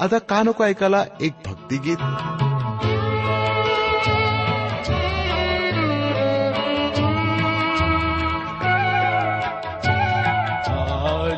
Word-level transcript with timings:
आता 0.00 0.18
कानको 0.32 0.64
ऐकायला 0.64 1.04
एक 1.20 1.42
भक्ति 1.46 1.78
गीत 1.78 1.98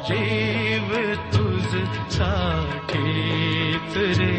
जीव 0.07 0.89
तुझ 1.33 1.73
रे 4.19 4.33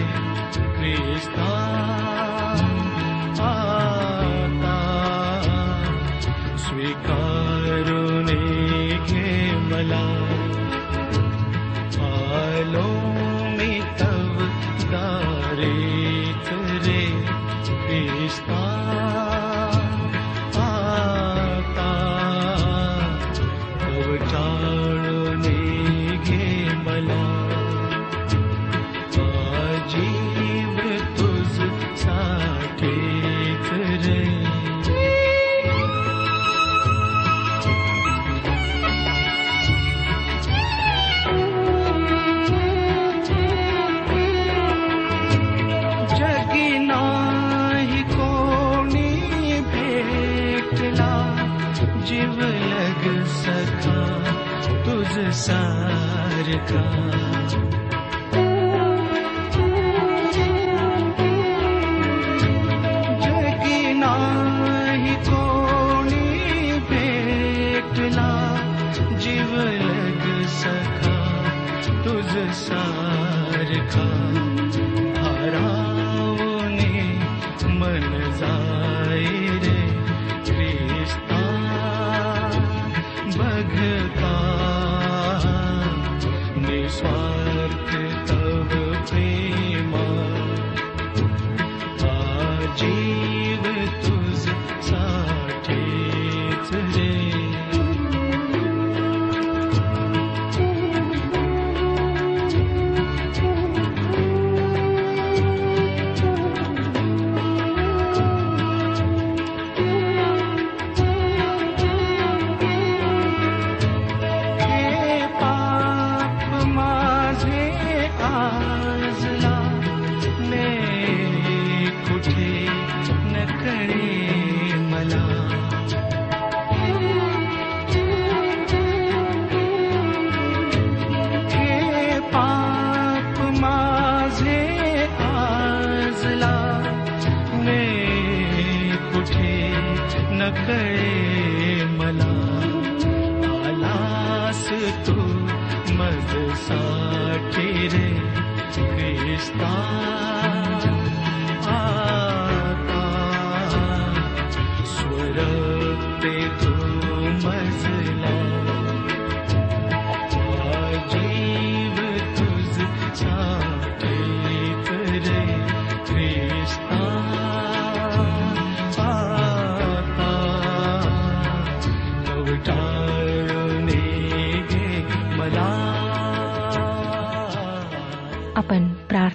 God. 56.73 57.02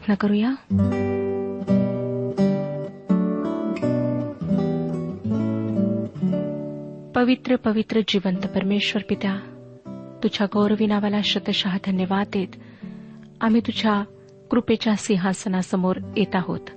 प्रार्थना 0.09 0.15
करूया. 0.15 0.55
पवित्र 7.15 7.57
पवित्र 7.57 8.01
जिवंत 8.09 8.47
परमेश्वर 8.47 9.03
पित्या 9.09 9.37
तुझ्या 10.23 10.47
गौरवी 10.53 10.87
नावाला 10.87 11.21
शतशः 11.25 11.77
धन्यवाद 11.87 12.27
देत 12.27 12.49
आम्ही 13.41 13.61
तुझ्या 13.61 14.03
कृपेच्या 14.51 14.97
सिंहासनासमोर 14.97 15.97
येत 16.17 16.37
आहोत. 16.37 16.71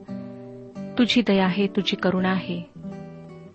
तुझी 0.98 1.22
दया 1.27 1.45
आहे 1.45 1.68
तुझी 1.68 1.95
करुणा 1.95 2.30
आहे. 2.30 2.63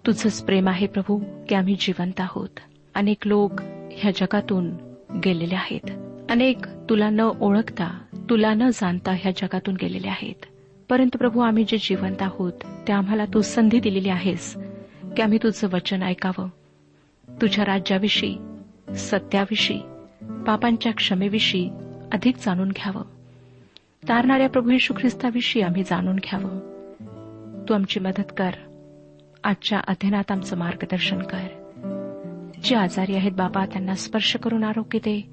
तुझंच 0.06 0.42
प्रेम 0.42 0.68
आहे 0.68 0.86
प्रभू 0.86 1.20
की 1.48 1.54
आम्ही 1.54 1.76
जिवंत 1.80 2.20
आहोत. 2.20 2.60
अनेक 2.94 3.26
लोक 3.26 3.52
ह्या 3.92 4.10
जगातून 4.10 4.70
गेलेले 5.24 5.54
आहेत. 5.54 5.90
अनेक 6.30 6.66
तुला 6.66 7.10
न 7.10 7.20
ओळखता 7.20 7.98
तुला 8.30 8.54
न 8.54 8.68
जाणता 8.68 9.12
ह्या 9.12 9.32
जगातून 9.32 9.74
गेलेले 9.74 10.08
आहेत. 10.08 10.46
परंतु 10.88 11.18
प्रभू 11.18 11.40
आम्ही 11.40 11.64
जे 11.64 11.76
जिवंत 11.76 12.22
आहोत 12.22 12.52
ते 12.88 12.92
आम्हाला 12.92 13.24
तू 13.24 13.40
संधी 13.40 13.80
दिलेली 13.80 14.08
आहेस 14.08 14.56
की 15.16 15.22
आम्ही 15.22 15.38
तुझं 15.42 15.68
वचन 15.68 16.02
ऐकावं. 16.02 16.48
तुझ्या 17.40 17.64
राज्याविषयी 17.64 18.38
सत्याविषयी 18.96 19.80
पापांच्या 20.46 20.92
क्षमेविषयी 20.92 21.70
अधिक 22.12 22.36
जाणून 22.36 22.68
घ्यावं. 22.68 23.02
तारणाऱ्या 24.08 24.48
प्रभू 24.48 24.70
येशू 24.70 24.94
ख्रिस्ताविषयी 24.94 25.62
आम्ही 25.62 25.82
जाणून 25.82 26.16
घ्यावं. 26.16 26.60
तू 27.68 27.74
आमची 27.74 28.00
मदत 28.00 28.32
कर. 28.36 28.50
आजच्या 29.44 29.80
अध्ययनात 29.88 30.30
आमचं 30.30 30.56
मार्गदर्शन 30.56 31.18
कर. 31.18 31.46
जे 32.64 32.76
आजारी 32.76 33.14
आहेत 33.14 33.32
बाबा 33.32 33.66
त्यांना 33.66 33.94
स्पर्श 33.94 34.36
करून 34.36 34.64
आरोग्य 34.64 34.98
दे. 34.98 35.30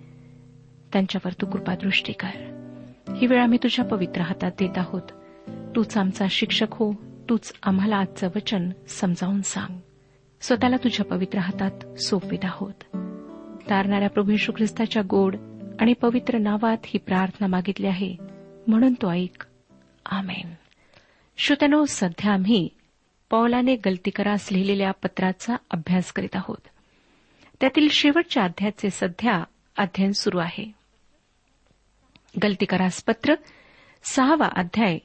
त्यांच्यावर 0.93 1.31
तू 1.41 1.45
कृपादृष्टी 1.45 2.13
कर. 2.13 2.62
ही 3.09 3.27
वेळ 3.27 3.43
आम्ही 3.43 3.57
तुझ्या 3.63 3.85
पवित्र 3.85 4.21
हातात 4.21 4.51
देत 4.59 4.77
आहोत. 4.77 5.01
तूच 5.75 5.97
आमचा 5.97 6.25
शिक्षक 6.29 6.67
हो. 6.71 6.93
तूच 7.29 7.53
आम्हाला 7.63 7.95
आजचं 7.95 8.27
वचन 8.35 8.69
समजावून 8.87 9.41
सांग. 9.41 9.79
स्वतःला 10.41 10.75
तुझ्या 10.77 11.05
पवित्र 11.05 11.39
हातात 11.39 11.99
सोपवित 11.99 12.39
आहोत. 12.43 12.73
तारणाऱ्या 13.69 14.09
प्रभू 14.09 14.31
यशू 14.31 14.51
ख्रिस्ताच्या 14.51 15.03
गोड 15.09 15.35
आणि 15.79 15.93
पवित्र 15.93 16.37
नावात 16.37 16.77
ही 16.85 16.97
प्रार्थना 16.97 17.47
मागितली 17.47 17.87
आहे. 17.87 18.15
म्हणून 18.67 18.93
तो 18.93 19.11
ऐक. 19.11 19.45
आमेन. 20.05 20.53
श्रोत्यानो 21.37 21.85
सध्या 21.87 22.33
आम्ही 22.33 22.69
पौलाने 23.29 23.75
गलतीकरास 23.75 24.49
लिहिलेल्या 24.51 24.91
पत्राचा 24.91 25.55
अभ्यास 25.71 26.11
करीत 26.11 26.35
आहोत. 26.35 26.67
त्यातील 27.61 27.87
शेवटच्या 27.89 28.43
अध्यायाचे 28.43 28.89
सध्या 28.89 29.43
अध्ययन 29.77 30.11
सुरू 30.11 30.37
आहे. 30.37 30.82
गलतीकारास 32.43 33.03
पत्र 33.03 33.35
सहावा 34.03 34.49
अध्याय 34.55 34.99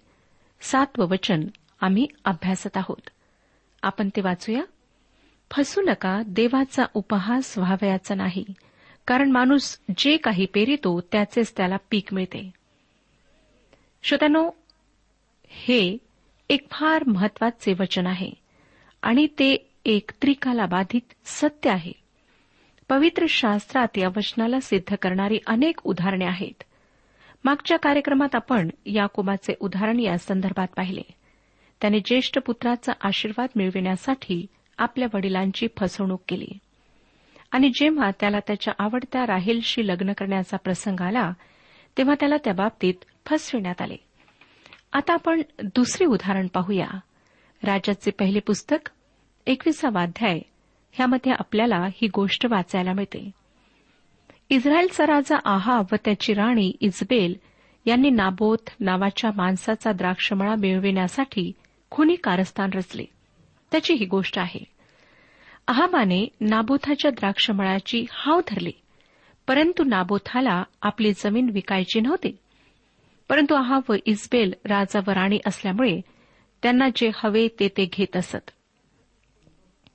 सातवं 0.60 1.08
वचन 1.08 1.40
आम्ही 1.80 2.06
अभ्यासत 2.24 2.76
आहोत. 2.76 3.10
आपण 3.82 4.08
ते 4.08 4.20
वाचूया. 4.20 4.62
फसू 5.50 5.80
नका 5.80 6.22
देवाचा 6.26 6.84
उपहास 6.94 7.58
व्हावयाचा 7.58 8.14
नाही 8.14 8.44
कारण 9.06 9.30
माणूस 9.30 9.80
जे 9.98 10.16
काही 10.16 10.46
पेरितो 10.46 11.00
त्याचेच 11.00 11.54
त्याला 11.56 11.76
पीक 11.90 12.14
मिळते. 12.14 12.50
श्रोत्यानो 14.02 14.50
हे 15.48 15.98
एक 16.48 16.70
फार 16.70 17.04
महत्त्वाचे 17.06 17.74
वचन 17.80 18.06
आहे 18.06 18.30
आणि 19.02 19.26
ते 19.26 19.70
एक 19.84 20.10
त्रिकाला 20.10 20.66
बाधित 20.66 21.14
सत्य 21.24 21.70
आहे. 21.70 21.92
पवित्र 22.88 23.26
शास्त्रात 23.28 23.98
या 23.98 24.08
वचनाला 24.08 24.60
सिद्ध 24.60 24.94
करणारी 24.94 25.38
अनेक 25.46 25.80
उदाहरणे 25.84 26.24
आहेत. 26.24 26.64
मागच्या 27.44 27.78
कार्यक्रमात 27.78 28.34
आपण 28.34 28.70
याकोबाचे 28.86 29.54
उदाहरण 29.60 30.00
या 30.00 30.18
संदर्भात 30.18 30.66
पाहिले. 30.76 31.02
त्याने 31.80 32.00
ज्येष्ठ 32.00 32.38
पुत्राचा 32.38 32.92
आशीर्वाद 33.00 33.48
मिळविण्यासाठी 33.56 34.46
आपल्या 34.78 35.08
वडिलांची 35.14 35.66
फसवणूक 35.78 36.22
केली. 36.28 36.58
आणि 37.52 37.68
जेव्हा 37.68 38.10
त्याला 38.20 38.38
त्याच्या 38.46 38.74
आवडत्या 38.78 39.26
राहेलशी 39.26 39.86
लग्न 39.86 40.12
करण्याचा 40.12 40.56
प्रसंग 40.56 41.00
आला 41.00 41.32
तेव्हा 41.98 42.14
त्याला 42.20 42.36
त्या 42.44 42.52
बाबतीत 42.52 42.94
फसविण्यात 43.26 43.82
आले. 43.82 43.96
आता 44.92 45.12
आपण 45.12 45.42
दुसरे 45.64 46.06
उदाहरण 46.06 46.46
पाहूया. 46.46 46.88
राजाचे 47.62 48.10
पहिले 48.10 48.40
पुस्तक 48.40 48.90
एकविसावा 49.46 50.02
अध्याय 50.02 50.40
ह्यामध्ये 50.92 51.32
आपल्याला 51.38 51.76
ही 51.76 52.08
गोष्ट 52.08 52.46
वाचायला 52.46 52.92
मिळते. 52.92 53.30
इस्रायलचा 54.50 55.06
राजा 55.06 55.36
आहाब 55.44 55.84
व 55.92 55.96
त्याची 56.04 56.34
राणी 56.34 56.72
इजबेल 56.80 57.34
यांनी 57.86 58.10
नाबोत 58.10 58.58
नावाच्या 58.80 59.30
माणसाचा 59.36 59.92
द्राक्षमळा 59.92 60.54
मिळविण्यासाठी 60.54 61.52
खुनी 61.90 62.14
कारस्थान 62.14 62.70
रचले. 62.74 63.04
त्याची 63.70 63.94
ही 63.94 64.04
गोष्ट 64.04 64.38
आहे. 64.38 64.64
आहाबाने 65.68 66.28
नाबोथाच्या 66.40 67.10
द्राक्षमळाची 67.10 68.04
हाव 68.10 68.40
धरली. 68.48 68.72
परंतु 69.46 69.84
नाबोथाला 69.84 70.62
आपली 70.82 71.12
जमीन 71.12 71.50
विकायची 71.52 72.00
नव्हती. 72.00 72.36
परंतु 73.28 73.54
आहाब 73.54 73.82
व 73.88 73.94
इस्बेल 74.06 74.54
राजा 74.64 75.00
व 75.06 75.10
राणी 75.10 75.38
असल्यामुळे 75.46 76.00
त्यांना 76.62 76.88
जे 76.96 77.10
हवे 77.14 77.48
ते 77.60 77.68
ते 77.68 77.88
घेत 77.92 78.16
असत. 78.16 78.50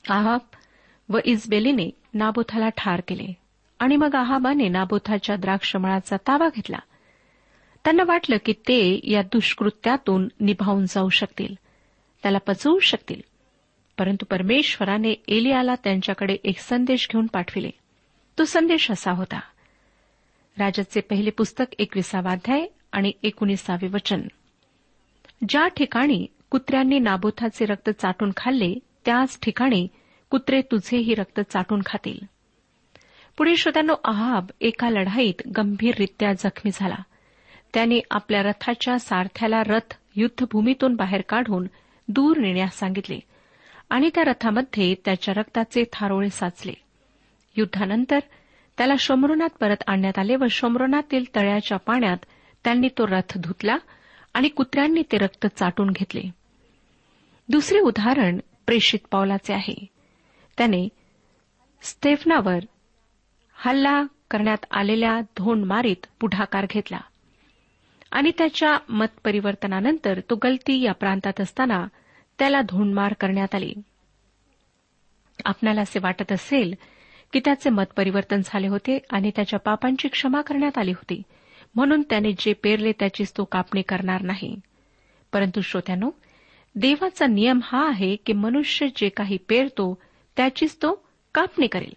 आहाब 0.09 0.39
व 1.09 1.17
इस्बेलीने 1.25 1.89
नाबोथाला 2.13 2.69
ठार 2.69 3.01
केले. 3.07 3.42
आणि 3.83 3.95
मग 3.95 4.15
आहाबाने 4.15 4.67
नाबोथाच्या 4.67 5.35
द्राक्षमळाचा 5.35 6.17
ताबा 6.17 6.47
घेतला. 6.55 6.77
त्यांना 7.83 8.03
वाटलं 8.07 8.37
की 8.45 8.53
ते 8.53 8.99
या 9.03 9.21
दुष्कृत्यातून 9.21 10.27
निभावून 10.39 10.85
जाऊ 10.85 11.09
शकतील. 11.09 11.55
त्याला 12.23 12.37
पचवू 12.37 12.79
शकतील. 12.79 13.21
परंतु 13.97 14.25
परमेश्वराने 14.25 15.11
एलियाला 15.27 15.75
त्यांच्याकडे 15.75 16.37
एक 16.43 16.59
संदेश 16.59 17.07
घेऊन 17.11 17.27
पाठविले. 17.27 17.69
तो 18.39 18.43
संदेश 18.45 18.91
असा 18.91 19.11
होता. 19.11 19.39
राजाचे 20.57 21.01
पहिले 21.01 21.29
पुस्तक 21.29 21.65
एकविसावाध्याय 21.79 22.65
आणि 22.91 23.11
एकोणीसावे 23.23 23.87
वचन. 23.87 24.21
ज्या 25.49 25.67
ठिकाणी 25.67 26.25
कुत्र्यांनी 26.49 26.99
नाबोथाचे 26.99 27.65
रक्त 27.65 27.89
चाटून 27.89 28.31
खाल्ले 28.37 28.73
त्याच 29.05 29.39
ठिकाणी 29.39 29.87
कुत्रे 30.29 30.61
तुझेही 30.61 31.13
रक्त 31.13 31.39
चाटून 31.39 31.81
खातील. 31.85 32.32
पुढे 33.37 33.55
श्रोत्यानो 33.55 33.95
अहाब 34.03 34.45
एका 34.61 34.89
लढाईत 34.89 35.47
गंभीररित्या 35.57 36.33
जखमी 36.33 36.69
झाला. 36.73 36.95
त्याने 37.73 37.99
आपल्या 38.11 38.41
रथाच्या 38.43 38.99
सारथ्याला 38.99 39.63
रथ 39.63 39.97
युद्धभूमीतून 40.15 40.95
बाहेर 40.95 41.21
काढून 41.29 41.67
दूर 42.07 42.37
नेण्यास 42.37 42.79
सांगितले 42.79 43.19
आणि 43.89 44.09
त्या 44.15 44.23
रथामध्ये 44.23 44.95
त्याच्या 45.05 45.33
रक्ताचे 45.37 45.83
थारोळे 45.93 46.29
साचले. 46.29 46.73
युद्धानंतर 47.57 48.19
त्याला 48.77 48.93
शमरुनात 48.99 49.49
परत 49.59 49.83
आणण्यात 49.87 50.19
आले 50.19 50.35
व 50.35 50.43
शमरुनातील 50.49 51.25
तळ्याच्या 51.35 51.77
पाण्यात 51.77 52.17
त्यांनी 52.63 52.87
तो 52.87 53.07
रथ 53.07 53.37
धुतला 53.37 53.77
आणि 54.33 54.47
कुत्र्यांनी 54.47 55.01
ते 55.11 55.17
रक्त 55.17 55.47
चाटून 55.55 55.89
घेतले. 55.89 56.21
दुसरे 57.49 57.79
उदाहरण 57.79 58.39
प्रेषित 58.65 58.99
पावलाचे 59.11 59.53
आहे. 59.53 59.85
त्याने 60.57 60.89
स्टेफनावर 61.81 62.59
हल्ला 63.65 64.03
करण्यात 64.31 64.65
आलेल्या 64.71 65.21
धोंडमारीत 65.21 66.05
पुढाकार 66.19 66.65
घेतला. 66.69 66.99
आणि 68.11 68.31
त्याच्या 68.37 68.77
मतपरिवर्तनानंतर 68.89 70.19
तो 70.19 70.35
गलती 70.43 70.81
या 70.81 70.93
प्रांतात 70.93 71.41
असताना 71.41 71.87
त्याला 72.39 72.61
धोंडमार 72.61 73.13
करण्यात 73.13 73.55
आली. 73.55 73.73
आपणाला 75.45 75.81
असे 75.81 75.99
वाटत 75.99 76.31
असेल 76.31 76.75
की 77.33 77.39
त्याचे 77.45 77.69
मतपरिवर्तन 77.69 78.41
झाले 78.45 78.67
होते 78.67 78.99
आणि 79.09 79.31
त्याच्या 79.35 79.59
पापांची 79.59 80.07
क्षमा 80.07 80.41
करण्यात 80.41 80.77
आली 80.77 80.91
होती. 80.91 81.21
म्हणून 81.75 82.01
त्याने 82.01 82.31
जे 82.31 82.53
पेरले 82.53 82.91
त्याचीच 82.91 83.33
तो 83.37 83.43
कापणी 83.43 83.81
करणार 83.81 84.21
नाही. 84.21 84.59
परंतु 85.33 85.61
श्रोत्यानो 85.61 86.09
देवाचा 86.75 87.25
नियम 87.25 87.59
हा 87.63 87.87
आहे 87.87 88.15
की 88.15 88.33
मनुष्य 88.33 88.87
जे 88.95 89.09
काही 89.09 89.37
पेरतो 89.37 90.01
त्याचीच 90.37 90.75
तो 90.75 91.07
कापणी 91.35 91.67
करेल. 91.67 91.93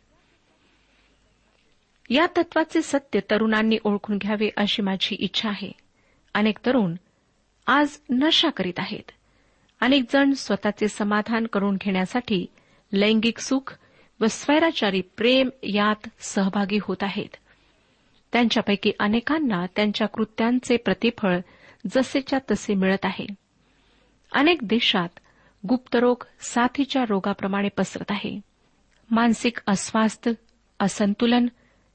या 2.11 2.27
तत्वाचे 2.37 2.83
सत्य 2.83 3.21
तरुणांनी 3.21 3.79
ओळखून 3.85 4.19
घ्यावे 4.19 4.51
अशी 4.57 4.83
माझी 4.83 5.15
इच्छा 5.15 5.49
आहे. 5.49 5.73
अनेक 6.35 6.59
तरुण 6.67 6.95
आज 7.67 7.99
नशा 8.11 8.51
करीत 8.51 8.79
आहेत. 8.79 9.11
अनेक 9.81 10.05
जण 10.13 10.33
स्वतःचे 10.33 10.89
समाधान 10.89 11.47
करून 11.47 11.77
घेण्यासाठी 11.81 12.47
लैंगिक 12.93 13.39
सुख 13.39 13.79
व 14.21 14.27
स्वैराचारी 14.27 15.01
प्रेम 15.01 15.49
यात 15.63 16.09
सहभागी 16.19 16.79
होत 16.83 16.97
आहेत. 17.03 17.37
त्यांच्यापैकी 18.33 18.93
अनेकांना 19.01 19.67
त्यांच्या 19.67 20.07
कृत्यांचे 20.07 20.77
प्रतिफळ 20.77 21.39
जसेच्या 21.87 22.39
तसे 22.51 22.75
मिळत 22.75 23.05
आहे. 23.05 23.27
अनेक 24.33 24.59
देशात 24.63 25.21
गुप्तरोग 25.69 26.25
साथीच्या 26.41 27.05
रोगाप्रमाणे 27.09 27.69
पसरत 27.69 28.11
आहे. 28.11 28.41
मानसिक 29.11 29.59
अस्वास्थ 29.67 30.29
असंतुलन 30.81 31.47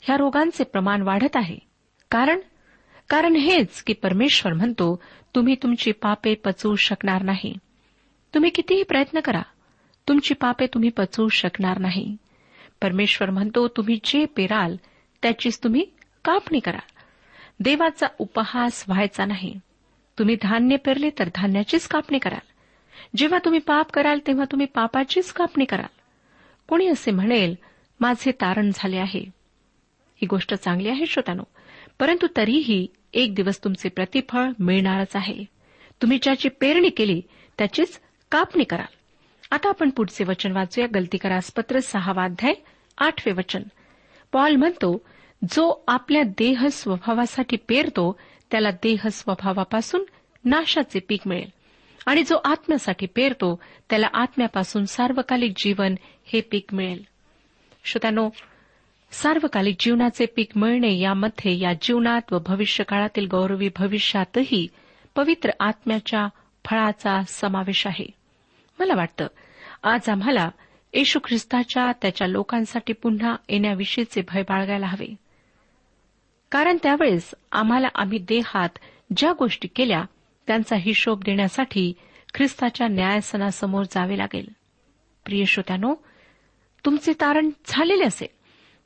ह्या 0.02 0.18
रोगांचे 0.18 0.64
प्रमाण 0.64 1.02
वाढत 1.02 1.36
आहे. 1.36 1.58
कारण 2.12 2.40
कारण 3.10 3.36
हेच 3.36 3.84
की 3.84 3.94
परमेश्वर 3.94 4.54
म्हणतो 4.54 5.02
तुम्ही 5.36 5.56
तुमची 5.64 5.92
पापे 5.92 6.36
पचवू 6.36 6.76
शकणार 6.76 7.22
नाही. 7.22 7.58
तुम्ही 8.34 8.50
कितीही 8.50 8.84
प्रयत्न 8.84 9.20
करा 9.20 9.42
तुमची 10.08 10.34
पापे 10.34 10.66
तुम्ही 10.66 10.90
पचवू 10.90 11.28
शकणार 11.28 11.78
नाही. 11.78 12.18
परमेश्वर 12.82 13.30
म्हणतो 13.30 13.68
तुम्ही 13.68 14.00
जे 14.04 14.26
पेराल 14.26 14.76
त्याचीच 15.22 15.64
तुम्ही 15.64 15.86
कापणी 16.26 16.60
करा. 16.60 16.80
देवाचा 17.60 18.08
उपहास 18.20 18.86
व्हायचा 18.88 19.26
नाही. 19.26 19.60
तुम्ही 20.20 20.36
धान्य 20.42 20.76
पेरले 20.76 21.10
तर 21.20 21.30
धान्याचीच 21.36 21.88
कापणी 21.88 22.20
कराल. 22.20 22.52
जेव्हा 23.16 23.40
तुम्ही 23.46 23.60
पाप 23.60 23.92
कराल 23.92 24.20
तेव्हा 24.28 24.46
तुम्ही 24.46 24.68
पापाचीच 24.68 25.34
कापणी 25.34 25.66
कराल. 25.66 26.00
कोणी 26.68 26.88
असे 26.88 27.12
म्हणेल 27.12 27.56
माझे 28.00 28.32
तारण 28.32 28.72
झाले 28.74 28.98
आहे. 28.98 29.41
ही 30.22 30.28
गोष्ट 30.28 30.54
चांगली 30.54 30.90
आहे 30.90 31.06
श्रोतानो. 31.06 31.44
परंतु 32.00 32.28
तरीही 32.38 32.88
एक 33.14 33.36
दिवस 33.36 33.64
तुमचे 33.64 33.90
प्रतिफळ 33.90 34.50
मिळणारच 34.60 35.16
आहे. 35.16 35.46
तुम्ही 36.02 36.20
ज्याची 36.22 36.50
पेरणी 36.50 36.90
केली 36.90 37.22
त्याचीच 37.58 38.02
कापणी 38.32 38.64
कराल 38.64 38.96
आता 39.52 39.70
आपण 39.70 39.90
पुढचे 39.90 40.24
वचन 40.24 40.52
वाचूया. 40.52 40.88
गलती 40.96 41.18
करास 41.18 41.52
पत्र 41.52 41.80
सहावाध्याय 41.80 42.54
आठवे 42.98 43.34
वचन. 43.34 43.64
पॉल 44.32 44.56
म्हणतो 44.56 45.06
जो 45.52 45.84
आपल्या 45.88 46.24
देह 46.24 46.68
स्वभावासाठी 46.68 47.58
पेरतो 47.68 48.20
त्याला 48.52 48.72
देह 48.72 49.08
स्वभावापासून 49.12 50.06
नाशाचे 50.46 51.00
पीक 51.00 51.22
मिळेल. 51.26 51.50
आणि 52.06 52.24
जो 52.24 52.36
आत्म्यासाठी 52.46 53.06
पेरतो 53.06 53.62
त्याला 53.90 54.08
आत्म्यापासून 54.14 54.86
सार्वकालिक 54.86 55.52
जीवन 55.58 55.96
हे 56.26 56.42
पीक 56.42 56.74
मिळेल. 56.74 57.04
श्रोत्यानो 57.86 58.30
सार्वकालिक 59.12 59.76
जीवनाचे 59.80 60.26
पीक 60.26 60.48
मिळणे 60.56 61.00
यामध्ये 61.00 61.60
या 61.60 61.74
जीवनात 61.82 62.34
व 62.34 62.40
भविष्यकाळातील 62.40 63.28
गौरवी 63.28 63.70
भविष्यातही 63.80 64.68
पवित्र 65.16 65.50
आत्म्याच्या 65.60 66.28
फळाचा 66.66 67.22
समावेश 67.28 67.88
आहे. 67.88 68.06
मला 68.80 68.94
वाटतं 68.96 69.28
आज 69.84 70.10
आम्हाला 70.10 70.50
येशू 70.94 71.20
ख्रिस्ताच्या 71.24 71.92
त्याच्या 72.02 72.28
लोकांसाठी 72.28 72.94
पुन्हा 72.94 73.36
येण्याविषयीचे 73.50 74.22
भय 74.22 74.42
बाळगायला 74.42 74.88
हवे. 74.88 75.16
कारण 76.52 76.78
त्यावेळेस 76.84 77.34
आम्हाला 77.52 77.88
आम्ही 77.96 78.20
देहात 78.20 78.70
ज्या 79.18 79.34
गोष्टी 79.34 79.68
केल्या 79.68 80.04
त्यांचा 80.48 80.76
हिशोब 80.76 81.24
देण्यासाठी 81.26 81.94
ख्रिस्ताच्या 82.34 82.88
न्यायासनासमोर 82.88 83.84
जावे 83.84 84.18
लागेल. 84.18 84.50
प्रिय 85.26 85.46
श्रोत्यानो 85.46 85.96
तुमचे 86.86 87.14
तारण 87.14 87.50
झालेले 87.66 88.04
असेल. 88.04 88.41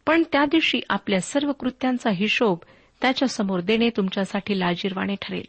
पण 0.07 0.23
त्या 0.31 0.45
दिवशी 0.45 0.81
आपल्या 0.89 1.21
सर्व 1.21 1.51
कृत्यांचा 1.51 2.09
हिशोब 2.09 2.57
त्याच्यासमोर 3.01 3.59
देणे 3.59 3.89
तुमच्यासाठी 3.89 4.59
लाजीरवाणे 4.59 5.15
ठरेल. 5.21 5.45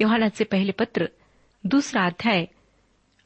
योहानाचे 0.00 0.44
पहिले 0.44 0.72
पत्र 0.72 1.04
दुसरा 1.64 2.04
अध्याय 2.04 2.44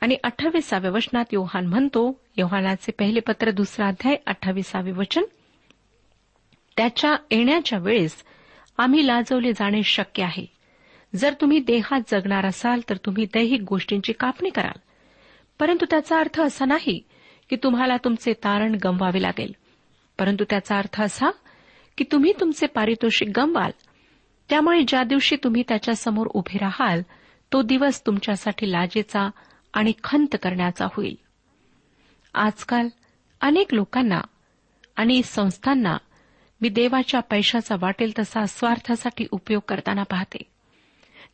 आणि 0.01 0.17
अठ्ठावीसाव्या 0.25 0.91
वचनात 0.91 1.25
योहान 1.33 1.67
म्हणतो 1.67 2.21
योहानाचे 2.37 2.93
पहिले 2.93 3.21
पत्र 3.21 3.51
दुसरा 3.51 3.89
अध्याय 3.89 4.17
अठ्ठावीसावे 4.27 4.93
वचन 4.93 5.23
त्याच्या 6.77 7.17
येण्याच्या 7.31 7.79
वेळेस 7.79 8.25
आम्ही 8.79 9.07
लाजवले 9.07 9.53
जाणे 9.53 9.83
शक्य 9.83 10.23
आहे. 10.23 10.47
जर 11.15 11.35
तुम्ही 11.41 11.59
देहात 11.59 12.01
जगणार 12.09 12.47
असाल 12.47 12.81
तर 12.91 12.97
तुम्ही 12.97 13.25
दैहिक 13.25 13.61
गोष्टींची 13.61 14.13
कापणी 14.13 14.51
कराल. 14.51 14.79
परंतु 15.61 15.87
त्याचा 15.91 16.21
अर्थ 16.21 16.41
असा 16.41 16.65
नाही 16.65 17.03
की 17.51 17.57
तुम्हाला 17.57 17.97
तुमचे 17.97 18.33
तारण 18.33 18.75
गमवावे 18.85 19.23
लागेल. 19.23 19.53
परंतु 20.19 20.45
त्याचा 20.51 20.79
अर्थ 20.79 21.03
असा 21.03 21.31
की 21.99 22.05
तुम्ही 22.13 22.33
तुमचे 22.41 22.67
पारितोषिक 22.67 23.29
गमवाल. 23.37 23.71
त्यामुळे 24.51 24.81
ज्या 24.89 25.03
दिवशी 25.03 25.37
तुम्ही 25.45 25.63
त्याच्यासमोर 25.69 26.27
उभे 26.27 26.59
राहाल 26.59 27.03
तो 27.53 27.63
दिवस 27.63 28.07
तुमच्यासाठी 28.07 28.73
लाजेचा 28.73 29.31
आणि 29.73 29.93
खंत 30.05 30.37
करण्याचा 30.43 30.87
होईल. 30.93 31.17
आजकाल 32.35 32.89
अनेक 33.41 33.75
लोकांना 33.75 34.21
आणि 34.97 35.23
संस्थांना 35.23 35.97
मी 36.61 36.69
देवाच्या 36.69 37.21
पैशाचा 37.21 37.75
वाटेल 37.79 38.13
तसा 38.19 38.45
स्वार्थासाठी 38.45 39.27
उपयोग 39.31 39.63
करताना 39.69 40.03
पाहते. 40.03 40.39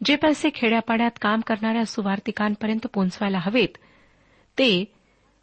जे 0.04 0.16
पैसे 0.16 0.48
खेड्यापाड्यात 0.54 1.10
काम 1.20 1.40
करणाऱ्या 1.40 1.84
सुवार्थिकांपर्यंत 1.84 2.86
पोहोचवायला 2.94 3.38
हवेत 3.38 3.68
ते 4.58 4.84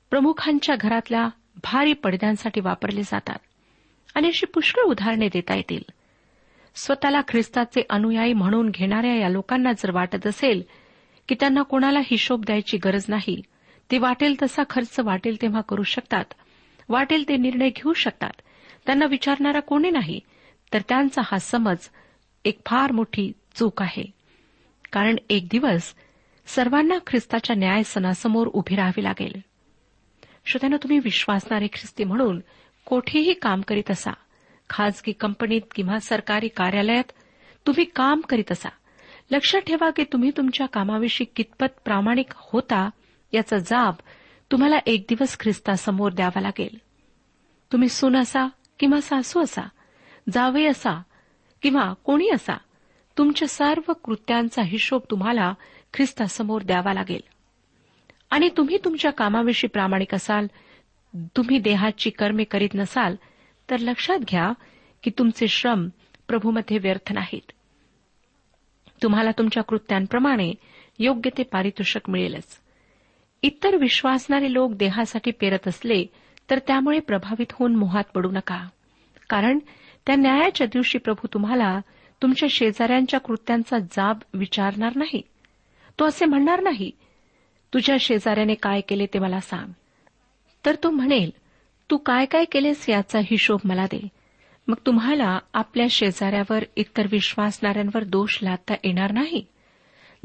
प्रमुखांच्या 0.10 0.75
घरातल्या 0.75 1.29
भारी 1.63 1.94
पडद्यांसाठी 1.94 2.62
वापरले 2.62 3.04
जातात. 3.04 3.38
आणि 4.16 4.28
अशी 4.28 4.46
पुष्कळ 4.46 4.82
उदाहरणे 4.82 5.28
देता 5.34 5.56
येतील. 5.56 5.84
स्वतःला 6.75 7.22
ख्रिस्ताचे 7.28 7.82
अनुयायी 7.89 8.34
म्हणून 8.34 8.70
घेणाऱ्या 8.70 9.16
या 9.16 9.30
लोकांना 9.30 9.72
जर 9.72 9.92
वाटत 9.92 10.28
असेल 10.28 10.63
की 11.30 11.36
त्यांना 11.39 11.62
कोणाला 11.62 12.00
हिशोब 12.00 12.46
द्यायची 12.46 12.78
गरज 12.78 13.06
नाही 13.08 13.42
ते 13.92 13.98
वाटेल 13.98 14.36
तसा 14.42 14.63
खर्च 14.70 15.00
वाटेल 15.00 15.42
तेव्हा 15.42 15.62
करू 15.62 15.84
शकतात. 15.84 16.25
वाटेल 16.89 17.28
ते 17.30 17.38
निर्णय 17.38 17.70
घेऊ 17.70 17.94
शकतात. 17.94 18.32
त्यांना 18.86 19.06
विचारणारा 19.06 19.60
कोणी 19.60 19.89
नाही 19.89 20.20
तर 20.74 20.82
त्यांचा 20.89 21.22
हा 21.25 21.39
समज 21.39 21.78
एक 22.46 22.60
फार 22.66 22.92
मोठी 22.92 23.32
चूक 23.56 23.82
आहे. 23.82 24.04
कारण 24.92 25.16
एक 25.30 25.48
दिवस 25.51 25.96
सर्वांना 26.46 26.96
ख्रिस्ताच्या 27.08 27.56
न्यायसनासमोर 27.56 28.48
उभी 28.48 28.75
राहावी 28.75 29.04
लागेल. 29.04 29.42
श्रोत्यानं 30.50 30.77
तुम्ही 30.77 31.00
विश्वासणारे 31.00 31.68
ख्रिस्ती 31.68 32.03
म्हणून 32.03 32.41
कोठेही 32.86 33.34
काम 33.34 33.62
करीत 33.62 33.91
असा. 33.91 34.12
खाजगी 34.70 35.12
कंपनीत 35.12 35.62
किंवा 35.75 36.00
सरकारी 36.00 36.48
कार्यालयात 36.48 37.12
तुम्ही 37.68 37.86
काम 37.86 38.22
करीत 38.22 38.51
असा. 38.51 38.70
लक्षात 39.32 39.62
ठेवा 39.62 39.89
की 39.89 40.03
तुम्ही 40.03 40.32
तुमच्या 40.38 40.68
कामाविषयी 40.68 41.25
कितपत 41.36 41.79
प्रामाणिक 41.86 42.25
होता 42.36 42.89
याचा 43.34 43.58
जाब 43.58 43.94
तुम्हाला 44.51 44.75
एक 44.86 45.06
दिवस 45.10 45.38
ख्रिस्तासमोर 45.39 46.12
द्यावा 46.12 46.41
लागेल. 46.41 46.77
तुम्ही 47.72 47.89
सून 47.89 48.15
असा 48.15 48.48
किंवा 48.79 49.01
सासू 49.01 49.41
असा 49.41 49.70
जावे 50.34 50.65
असा 50.65 51.01
किंवा 51.62 51.94
कोणी 51.94 52.29
असा 52.29 52.58
तुमच्या 53.18 53.48
सर्व 53.48 53.94
कृत्यांचा 53.94 54.62
हिशोब 54.62 55.01
तुम्हाला 55.12 55.53
ख्रिस्तासमोर 55.94 56.62
द्यावा 56.62 56.94
लागेल. 56.94 57.22
आणि 58.29 58.50
तुम्ही 58.57 58.77
तुमच्या 58.77 59.12
कामाविषयी 59.12 59.67
प्रामाणिक 59.67 60.15
असाल 60.15 60.48
तुम्ही 61.15 61.59
देहाची 61.59 62.09
कर्मे 62.09 62.43
करीत 62.43 62.69
नसाल 62.75 63.15
तर 63.69 63.77
लक्षात 63.77 64.19
घ्या 64.19 64.51
की 65.03 65.12
तुमचे 65.17 65.48
श्रम 65.48 65.88
प्रभूमध्ये 66.27 66.77
व्यर्थ 66.77 67.12
नाहीत. 67.13 67.51
तुम्हाला 69.03 69.31
तुमच्या 69.31 69.63
कृत्यांप्रमाणे 69.63 70.53
योग्य 71.00 71.29
ते 71.38 71.43
पारितोषिक 71.43 72.09
मिळेलच. 72.09 72.59
इतर 73.41 73.75
विश्वासणारे 73.75 74.53
लोक 74.53 74.71
देहासाठी 74.74 75.31
पेरत 75.31 75.67
असले 75.67 76.05
तर 76.50 76.59
त्यामुळे 76.67 77.00
प्रभावित 77.00 77.51
होऊन 77.51 77.75
मोहात 77.75 78.03
पडू 78.15 78.31
नका. 78.31 78.67
कारण 79.29 79.59
त्या 80.07 80.15
न्यायाच्या 80.15 80.67
दिवशी 80.67 80.98
प्रभू 80.98 81.27
तुम्हाला 81.33 81.79
तुमच्या 82.21 82.50
शेजाऱ्यांच्या 82.51 83.19
कृत्यांचा 83.19 83.79
जाब 83.79 84.17
विचारणार 84.33 84.91
नाही. 84.95 85.21
तो 86.00 86.05
असे 86.05 86.25
म्हणणार 86.25 86.59
नाही 86.62 86.91
तुझ्या 87.73 87.97
शेजाऱ्याने 87.99 88.53
काय 88.53 88.81
केले 88.81 89.05
ते 89.05 89.19
मला 89.19 89.39
सांग. 89.39 89.71
तर 90.65 90.75
तो 90.83 90.89
म्हणेल 90.89 91.31
तू 91.91 91.97
काय 91.97 92.25
काय 92.25 92.45
केलेस 92.45 92.89
याचा 92.89 93.19
हिशोब 93.19 93.59
मला 93.63 93.85
दे. 93.85 94.07
मग 94.67 94.75
तुम्हाला 94.85 95.39
आपल्या 95.53 95.88
शेजाऱ्यावर 95.89 96.63
इतर 96.75 97.07
विश्वासणाऱ्यांवर 97.11 98.03
दोष 98.03 98.39
लादता 98.41 98.73
येणार 98.83 99.11
नाही? 99.11 99.45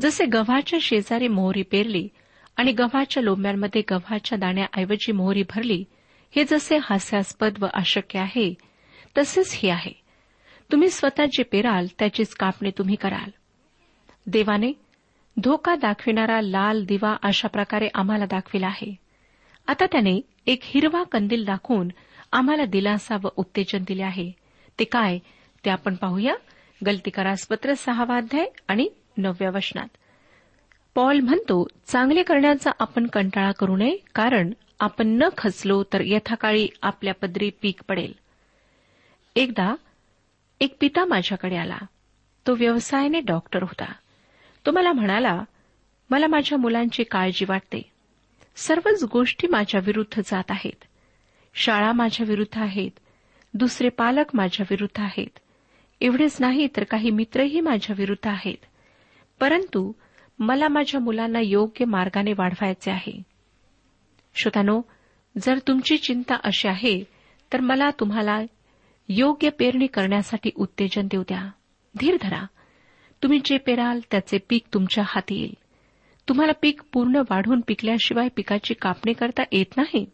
जसे 0.01 0.25
गव्हाच्या 0.25 0.79
शेजारी 0.83 1.29
मोहरी 1.29 1.63
पेरली 1.63 2.09
आणि 2.57 2.73
गव्हाच्या 2.73 3.23
लोंब्यांमध्ये 3.23 3.83
गव्हाच्या 3.91 4.39
दाण्याऐवजी 4.39 5.13
मोहरी 5.13 5.43
भरली 5.43 5.85
हे 6.37 6.45
जसे 6.45 6.79
हास्यास्पद 6.83 7.55
व 7.61 7.67
अशक्य 7.75 8.19
आहे 8.19 8.55
तसेच 9.19 9.55
हे 9.55 9.71
आहे. 9.71 9.93
तुम्ही 10.73 10.89
स्वतः 10.89 11.25
जे 11.25 11.43
पेराल 11.43 11.87
त्याचीच 11.99 12.35
कापणी 12.35 12.71
तुम्ही 12.79 12.97
कराल. 12.97 13.31
देवाने 14.27 14.73
धोका 15.43 15.75
दाखविणारा 15.75 16.41
लाल 16.41 16.85
दिवा 16.85 17.17
अशा 17.23 17.49
प्रकारे 17.49 17.89
आम्हाला 17.95 18.27
दाखविला 18.27 18.67
आहे. 18.67 18.95
आता 19.67 19.87
त्याने 19.87 20.21
एक 20.47 20.61
हिरवा 20.63 21.03
कंदील 21.03 21.45
दाखवून 21.45 21.89
आम्हाला 22.33 22.65
दिलासा 22.65 23.17
व 23.23 23.29
उत्तेजन 23.37 23.85
दिले 23.89 24.03
आहे. 24.03 24.33
ते 24.79 24.85
काय? 24.85 25.19
ते 25.65 25.71
आपण 25.71 25.95
पाहूया. 25.95 26.35
गलतीकारासपत्र 26.87 27.75
सहावा 27.75 28.17
अध्याय 28.17 28.47
आणि 28.69 28.89
नवव्या 29.17 29.51
वचनात. 29.51 29.89
पॉल 30.95 31.21
म्हणतो 31.21 31.67
चांगले 31.87 32.23
करण्याचा 32.23 32.71
आपण 32.79 33.07
कंटाळा 33.07 33.53
करू 33.53 33.77
नये 33.77 33.97
कारण 34.15 34.53
आपण 34.81 35.07
न 35.09 35.29
खचलो 35.39 35.83
तर 35.83 36.03
यथाकाळी 36.05 36.69
आपल्या 36.83 37.15
पदरी 37.15 37.51
पीक 37.63 37.81
पडेल. 37.89 38.13
एकदा 39.37 39.75
एक 40.61 40.77
पिता 40.81 41.05
माझ्याकडे 41.05 41.57
आला. 41.57 41.79
तो 42.47 42.55
व्यवसायाने 42.55 43.21
डॉक्टर 43.21 43.63
होता. 43.63 43.93
तो 44.67 44.71
मला 44.71 44.93
म्हणाला 44.93 45.45
मला 46.11 46.27
माझ्या 46.27 46.59
मुलांची 46.59 47.05
काळजी 47.05 47.45
वाटते. 47.49 47.91
सर्वच 48.57 49.05
गोष्टी 49.13 49.47
माझ्या 49.47 49.81
विरुद्ध 49.85 50.21
जात 50.25 50.45
आहेत. 50.49 50.85
शाळा 51.55 51.93
माझ्या 51.93 52.27
विरुद्ध 52.29 52.59
आहेत. 52.59 52.91
दुसरे 53.55 53.89
पालक 53.89 54.25
माझ्या 54.35 54.67
विरुद्ध 54.71 55.01
आहेत. 55.01 55.39
एवढेच 56.01 56.37
नाही 56.41 56.69
तर 56.77 56.85
काही 56.85 57.11
मित्रही 57.11 57.61
माझ्या 57.61 57.97
विरुद्ध 57.99 58.29
आहेत. 58.29 58.67
परंतु 59.41 59.93
मला 60.39 60.69
माझ्या 60.69 61.01
मुलांना 61.01 61.41
योग्य 61.41 61.85
मार्गाने 61.85 62.33
वाढवायचे 62.33 62.91
आहे. 62.91 63.23
श्रोतानो 64.35 64.81
जर 65.43 65.59
तुमची 65.59 65.99
चिंता 65.99 66.35
अशी 66.45 66.69
आहे 66.69 67.05
तर 67.53 67.61
मला 67.61 67.91
तुम्हाला 67.91 68.41
योग्य 69.09 69.51
पेरणी 69.51 69.87
करण्यासाठी 69.87 70.51
उत्तेजन 70.55 71.07
देऊ 71.11 71.23
द्या. 71.23 71.51
धीर 71.99 72.17
धरा. 72.23 72.47
तुम्ही 73.25 73.41
जे 73.45 73.59
पेराल 73.59 74.01
त्याचे 74.11 74.39
पीक 74.39 74.63
तुमच्या 74.75 75.05
हाती 75.07 75.37
येईल. 75.37 75.55
तुम्हाला 76.29 76.53
पीक 76.63 76.81
पूर्ण 76.93 77.17
वाढून 77.17 77.61
पिकल्याशिवाय 77.61 78.29
पिकाची 78.29 78.75
कापणी 78.75 79.13
करता 79.13 79.43
येत 79.53 79.77
नाही. 79.77 80.07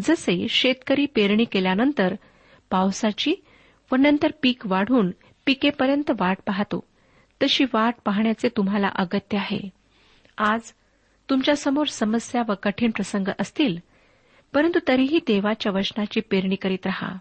जसे 0.00 0.46
शेतकरी 0.48 1.06
पेरणी 1.06 1.44
केल्यानंतर 1.44 2.14
पावसाची 2.70 3.34
व 3.92 3.96
नंतर 3.96 4.30
पीक 4.42 4.66
वाढून 4.66 5.10
पिकेपर्यंत 5.46 6.10
वाट 6.10 6.38
पाहतो 6.46 6.84
तशी 7.42 7.64
वाट 7.64 7.94
पाहण्याचे 8.04 8.48
तुम्हाला 8.48 8.88
अगत्य 8.94 9.38
आहे. 9.38 9.60
आज 10.38 10.60
तुमच्यासमोर 11.30 11.86
समस्या 11.86 12.42
व 12.48 12.54
कठीण 12.62 12.90
प्रसंग 12.90 13.28
असतील 13.38 13.76
परंतु 14.54 14.78
तरीही 14.88 15.18
देवाच्या 15.18 15.72
वचनाची 15.72 16.20
पेरणी 16.20 16.54
करीत 16.54 16.86
रहा. 16.86 17.18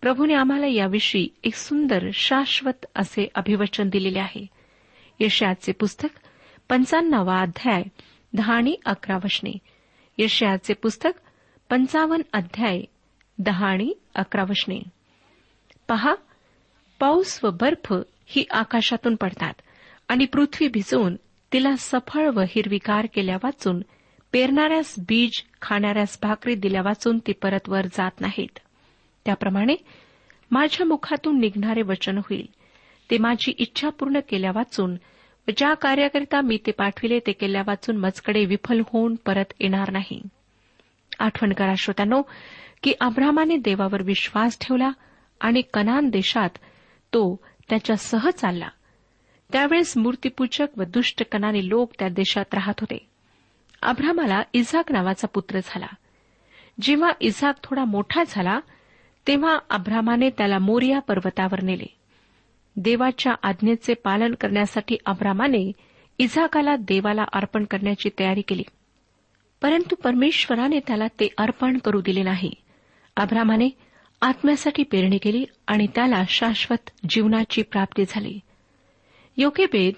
प्रभूने 0.00 0.34
आम्हाला 0.34 0.66
याविषयी 0.66 1.28
एक 1.44 1.54
सुंदर 1.54 2.08
शाश्वत 2.14 2.86
असे 2.94 3.28
अभिवचन 3.34 3.88
दिलेले 3.88 4.18
आहे. 4.18 4.46
यशयाचे 5.20 5.72
पुस्तक 5.72 6.08
पंचाण्णवा 6.68 7.40
अध्याय 7.40 7.82
दहा 8.32 8.54
आणि 8.54 8.76
अकरा 8.86 9.16
वशने. 9.16 9.58
यशयाचे 10.18 10.74
पुस्तक 10.74 11.10
पंचावन्न 11.70 12.22
अध्याय 12.32 12.82
दहा 13.38 13.66
आणि 13.66 13.92
अकरा 14.14 14.42
वशने. 14.42 14.82
पहा 15.88 16.14
पाऊस 17.00 17.40
व 17.44 17.50
बर्फ 17.50 17.94
ही 18.26 18.44
आकाशातून 18.50 19.14
पडतात 19.14 19.54
आणि 20.08 20.24
पृथ्वी 20.24 20.68
भिजवून 20.68 21.16
तिला 21.52 21.74
सफळ 21.78 22.30
व 22.34 22.40
हिरवीगार 22.40 23.06
केल्या 23.14 23.36
वाचून 23.36 23.82
पेरणाऱ्यास 24.32 24.94
बीज 24.98 25.44
खाणाऱ्यास 25.62 26.18
भाकरी 26.22 26.54
दिल्या 26.54 26.82
वाचून 26.82 27.18
ती 27.18 27.32
परत 27.32 27.68
वर 27.68 27.86
जात 27.86 28.20
नाहीत. 28.20 28.58
त्याप्रमाणे 29.28 29.76
माझ्या 30.50 30.86
मुखातून 30.86 31.40
निघणारे 31.40 31.82
वचन 31.82 32.18
होईल. 32.18 32.46
ते 33.10 33.18
माझी 33.18 33.54
इच्छा 33.58 33.88
पूर्ण 33.88 34.18
केल्या 34.28 34.50
वाचून 34.54 34.96
व 35.48 35.50
ज्या 35.56 35.74
कार्याकरिता 35.74 36.40
मी 36.40 36.58
ते 36.66 36.70
पाठविले 36.70 37.18
ते 37.18 37.32
केल्या 37.32 37.62
वाचून 37.66 37.96
मजकडे 37.96 38.44
विफल 38.44 38.80
होऊन 38.80 39.14
परत 39.14 39.44
येणार 39.60 39.90
नाही. 39.90 40.22
आठवण 41.18 41.52
करा 41.52 41.74
श्रोत्यानो 41.78 42.22
की 42.82 42.92
अब्रामाने 43.00 43.56
देवावर 43.56 44.02
विश्वास 44.02 44.58
ठेवला 44.60 44.90
आणि 45.40 45.62
कनान 45.74 46.08
देशात 46.08 46.50
तो 47.12 47.40
त्याच्यासह 47.70 48.30
चालला. 48.30 48.68
त्यावेळेस 49.52 49.96
मूर्तीपूजक 49.96 50.78
व 50.78 50.82
दुष्ट 50.82 51.22
कनानी 51.32 51.68
लोक 51.68 51.92
त्या 51.98 52.08
देशात 52.08 52.54
राहत 52.54 52.80
होते. 52.80 53.06
अब्रामाला 53.82 54.42
इझाक 54.52 54.92
नावाचा 54.92 55.26
पुत्र 55.26 55.58
झाला. 55.64 55.86
जेव्हा 56.80 57.10
इझाक 57.20 57.54
थोडा 57.64 57.84
मोठा 57.84 58.22
झाला 58.28 58.60
तेव्हा 59.28 59.58
अब्रामाने 59.70 60.30
त्याला 60.30 60.58
मोरिया 60.58 60.98
पर्वतावर 60.98 61.62
नेले. 61.62 61.96
देवाच्या 62.76 63.32
आज्ञेचे 63.42 63.94
पालन 63.94 64.34
करण्यासाठी 64.40 64.96
अब्रामाने 65.06 65.72
इझाकाला 66.18 66.76
देवाला 66.76 67.24
अर्पण 67.32 67.64
करण्याची 67.64 68.10
तयारी 68.18 68.40
केली. 68.40 68.62
परंतु 69.62 69.94
परमेश्वराने 69.94 70.78
त्याला 70.78 71.06
ते 71.06 71.28
अर्पण 71.38 71.78
करू 71.78 72.00
दिले 72.00 72.22
नाही. 72.22 72.52
अब्रामाने 73.16 73.68
आत्म्यासाठी 74.22 74.82
पेरणी 74.82 75.18
केली 75.18 75.44
आणि 75.66 75.86
त्याला 75.94 76.22
शाश्वत 76.28 76.90
जीवनाची 77.10 77.62
प्राप्ती 77.62 78.04
झाली. 78.08 78.40
योगेबेद 79.36 79.94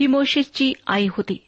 ही 0.00 0.06
मोशेची 0.06 0.72
आई 0.86 1.06
होती. 1.06 1.46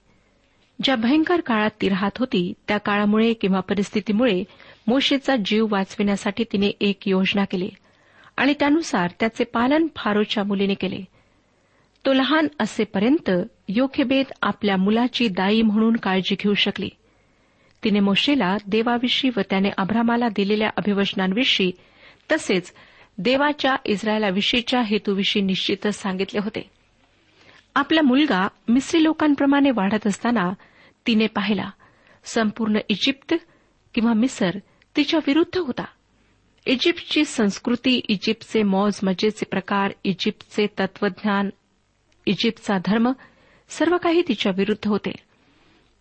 ज्या 0.82 0.96
भयंकर 0.96 1.40
काळात 1.40 1.70
ती 1.80 1.88
राहत 1.88 2.18
होती 2.18 2.52
त्या 2.68 2.78
काळामुळे 2.78 3.32
किंवा 3.32 3.60
परिस्थितीमुळे 3.60 4.44
मोशेचा 4.86 5.36
जीव 5.44 5.66
वाचविण्यासाठी 5.70 6.44
तिने 6.52 6.70
एक 6.80 7.08
योजना 7.08 7.44
केली 7.44 7.70
आणि 8.36 8.54
त्यानुसार 8.60 9.10
त्याचे 9.20 9.44
पालन 9.44 9.86
फारोच्या 9.96 10.44
मुलीने 10.44 10.74
केले. 10.74 11.00
तो 12.06 12.12
लहान 12.12 12.48
असेपर्यंत 12.60 13.30
योखेबेद 13.68 14.26
आपल्या 14.42 14.76
मुलाची 14.76 15.28
दाई 15.28 15.62
म्हणून 15.62 15.96
काळजी 15.96 16.36
घेऊ 16.40 16.54
शकली. 16.54 16.88
तिने 17.84 18.00
मोशेला 18.00 18.56
देवाविषयी 18.66 19.30
व 19.36 19.40
त्याने 19.50 19.68
अभ्रामाला 19.78 20.28
दिलेल्या 20.28 20.70
अभिवचनांविषयी 20.76 21.72
तसेच 22.32 22.72
देवाच्या 23.18 23.76
इस्रायलाविषयीच्या 23.84 24.80
हेतूविषयी 24.80 25.42
निश्चितच 25.42 25.94
सांगितले 25.94 26.40
होते. 26.40 26.70
आपला 27.74 28.02
मुलगा 28.02 28.48
मिस्री 28.68 29.04
लोकांप्रमाणे 29.04 29.70
वाढत 29.70 30.06
असताना 30.06 30.52
तिने 31.06 31.26
पाहिला 31.26 31.70
संपूर्ण 32.24 32.74
इजिप्त 32.88 33.34
किंवा 33.94 34.12
मिसर 34.12 34.50
तिच्या 34.96 35.20
विरुद्ध 35.26 35.58
होता. 35.58 35.84
इजिप्तची 36.66 37.24
संस्कृती 37.24 38.00
इजिप्तचे 38.08 38.62
मौज 38.62 39.00
मजेचे 39.02 39.44
प्रकार 39.44 39.90
इजिप्तचे 40.04 40.66
तत्वज्ञान 40.66 41.50
इजिप्तचा 42.26 42.78
धर्म 42.84 43.12
सर्व 43.68 43.96
काही 43.96 44.22
तिच्या 44.28 44.52
विरुद्ध 44.56 44.88
होते. 44.88 45.12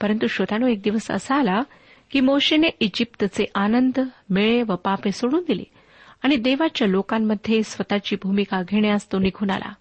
परंतु 0.02 0.28
श्रोतानो 0.28 0.68
एक 0.68 0.82
दिवस 0.82 1.12
असा 1.12 1.36
आला 1.36 1.62
की 2.12 2.20
मोशेने 2.20 2.68
इजिप्तचे 2.80 3.46
आनंद 3.56 4.00
मेळे 4.30 4.62
व 4.62 4.76
पापे 4.76 5.12
सोडून 5.12 5.44
दिले 5.48 5.64
आणि 6.22 6.36
देवाच्या 6.36 6.88
लोकांमध्ये 6.88 7.64
स्वतःची 7.64 8.16
भूमिका 8.24 8.62
घेण्यास 8.62 9.12
तो 9.12 9.20
निघून 9.20 9.50
आला. 9.50 9.74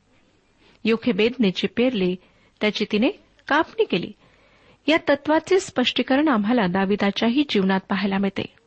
योखेबेदने 0.85 1.51
जे 1.51 1.67
पेरले 1.67 2.15
त्याची 2.61 2.85
तिने 2.93 3.09
कापणी 3.49 3.85
केली. 3.85 4.13
या 4.87 4.97
तत्वाचे 5.09 5.61
स्पष्टीकरण 5.61 6.29
आम्हाला 6.29 6.67
दाविदाच्याही 6.67 7.45
जीवनात 7.49 7.81
पाहायला 7.89 8.19
मिळते. 8.19 8.62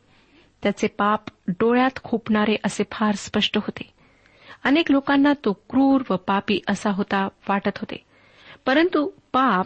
त्याचे 0.64 0.88
पाप 0.88 1.22
डोळ्यात 1.48 2.00
खोपणारे 2.04 2.56
असे 2.64 2.84
फार 2.92 3.16
स्पष्ट 3.16 3.58
होते. 3.58 3.94
अनेक 4.64 4.92
लोकांना 4.92 5.34
तो 5.34 5.54
क्रूर 5.54 6.02
व 6.10 6.16
पापी 6.16 6.60
असा 6.68 6.92
होता 6.92 7.28
वाटत 7.50 7.78
होते. 7.78 8.04
परंतु 8.66 9.06
पाप 9.34 9.66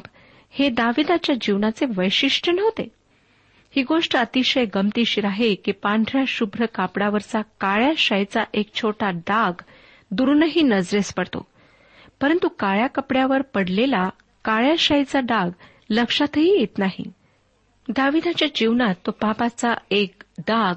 हे 0.49 0.69
दाविदाच्या 0.69 1.35
जीवनाचे 1.41 1.85
वैशिष्ट्य 1.85 2.51
नव्हते. 2.51 2.87
ही 3.75 3.83
गोष्ट 3.83 4.17
अतिशय 4.17 4.65
गमतीशीर 4.65 5.25
आहे 5.25 5.55
की 5.55 5.71
पांढऱ्या 5.71 6.23
शुभ्र 6.27 6.65
कापडावरचा 6.65 7.41
काळ्या 7.41 7.91
शाईचा 7.97 8.43
एक 8.53 8.73
छोटा 8.73 9.09
डाग 9.11 9.61
दुरूनही 10.11 10.61
नजरेस 10.61 11.13
पडतो. 11.13 11.47
परंतु 12.21 12.47
काळ्या 12.47 12.87
कपड्यावर 12.87 13.41
पडलेला 13.41 14.09
काळ्या 14.45 14.75
शाईचा 14.79 15.19
डाग 15.19 15.49
लक्षातही 15.89 16.59
येत 16.59 16.77
नाही. 16.77 17.11
दाविदाच्या 17.89 18.47
जीवनात 18.55 18.95
तो 19.05 19.11
पापाचा 19.11 19.73
एक 19.91 20.18
डाग 20.47 20.75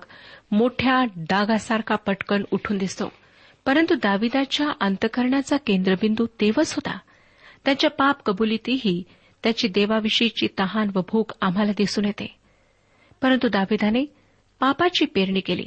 मोठ्या 0.50 1.04
डागासारखा 1.16 1.96
पटकन 1.96 2.42
उठून 2.50 2.78
दिसतो. 2.78 3.12
परंतु 3.66 3.94
दाविदाच्या 3.94 4.68
अंतकरणाचा 4.80 5.56
केंद्रबिंदू 5.56 6.26
तेवच 6.26 6.74
होता. 6.74 6.98
त्याच्या 7.64 7.90
पाप 7.90 8.22
कबुलीतही 8.22 9.02
त्याची 9.42 9.68
देवाविषयीची 9.68 10.46
तहान 10.58 10.90
व 10.94 11.00
भूक 11.12 11.32
आम्हाला 11.40 11.72
दिसून 11.72 12.04
येते. 12.04 12.38
परंतु 13.22 13.48
दाविदाने 13.48 14.04
पापाची 14.60 15.04
पेरणी 15.04 15.40
केली 15.40 15.66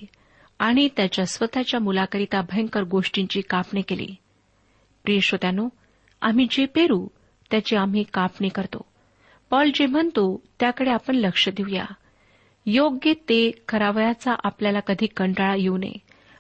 आणि 0.60 0.90
त्याच्या 0.98 1.26
स्वतःच्या 1.26 1.80
मुलाकरिता 1.80 2.42
भयंकर 2.42 2.84
गोष्टींची 2.84 3.42
कापणी 3.42 3.82
केली. 3.82 4.16
प्रिय 5.04 5.20
श्रोत्यानो 5.20 5.70
आम्ही 6.22 6.48
जे 6.52 6.66
पेरू 6.66 7.08
त्याची 7.52 7.76
आम्ही 7.76 8.04
कापणी 8.14 8.50
करतो. 8.50 8.86
पॉल 9.50 9.70
जे 9.76 9.86
म्हणतो 9.86 10.44
त्याकडे 10.60 10.92
आपण 10.92 11.16
लक्ष 11.16 11.50
देऊया. 11.50 11.86
योग्य 12.66 13.14
ते 13.14 13.52
करावयाचा 13.70 14.36
आपल्याला 14.44 14.80
कधी 14.80 15.06
कंटाळा 15.06 15.56
येऊ 15.56 15.78
नये. 15.78 15.98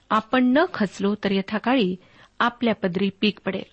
आपण 0.10 0.44
न 0.46 0.66
खचलो 0.74 1.16
तर 1.16 1.32
यथाकाळी 1.32 1.96
आपल्या 2.40 2.76
पदरी 2.76 3.10
पीक 3.22 3.40
पडेल. 3.46 3.64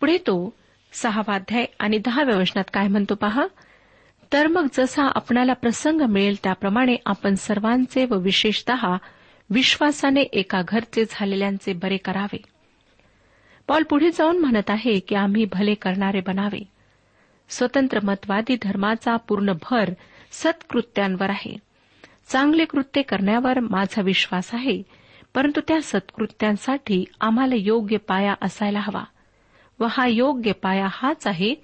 पुढे 0.00 0.18
तो 0.18 0.54
सहावाध्याय 0.92 1.64
आणि 1.78 1.98
दहाव्या 1.98 2.38
वचनात 2.38 2.64
काय 2.72 2.88
म्हणतो 2.88 3.14
पहा? 3.14 3.46
तर 4.32 4.46
मग 4.46 4.66
जसा 4.74 5.04
आपणाला 5.04 5.52
प्रसंग 5.52 6.00
मिळेल 6.00 6.36
त्याप्रमाणे 6.42 6.96
आपण 7.06 7.34
सर्वांचे 7.34 8.04
व 8.04 8.14
विशेषत 8.14 8.70
विश्वासाने 9.50 10.20
एका 10.20 10.62
घरचे 10.68 11.04
झालेल्यांचे 11.10 11.72
बरे 11.72 11.96
करावे. 11.96 12.42
पॉल 13.68 13.82
पुढे 13.82 14.10
जाऊन 14.10 14.38
म्हणत 14.38 14.70
आहे 14.70 14.98
की 14.98 15.14
आम्ही 15.14 15.44
भले 15.52 15.74
करणारे 15.74 16.20
बनावे. 16.20 16.62
स्वतंत्र 17.48 17.98
मतवादी 18.02 18.56
धर्माचा 18.62 19.16
पूर्ण 19.16 19.52
भर 19.52 19.90
सत्कृत्यांवर 20.32 21.30
आहे. 21.30 21.69
चांगले 22.30 22.64
कृत्य 22.64 23.02
करण्यावर 23.02 23.60
माझा 23.60 24.02
विश्वास 24.02 24.50
आहे 24.54 24.82
परंतु 25.34 25.60
त्या 25.68 25.82
सत्कृत्यांसाठी 25.82 27.04
आम्हाला 27.20 27.54
योग्य 27.58 27.96
पाया 27.96 28.34
असायला 28.42 28.80
हवा. 28.80 29.04
व 29.80 29.86
हा 29.90 30.06
योग्य 30.06 30.52
पाया 30.52 30.86
हाच 30.90 31.26
आहे 31.26 31.54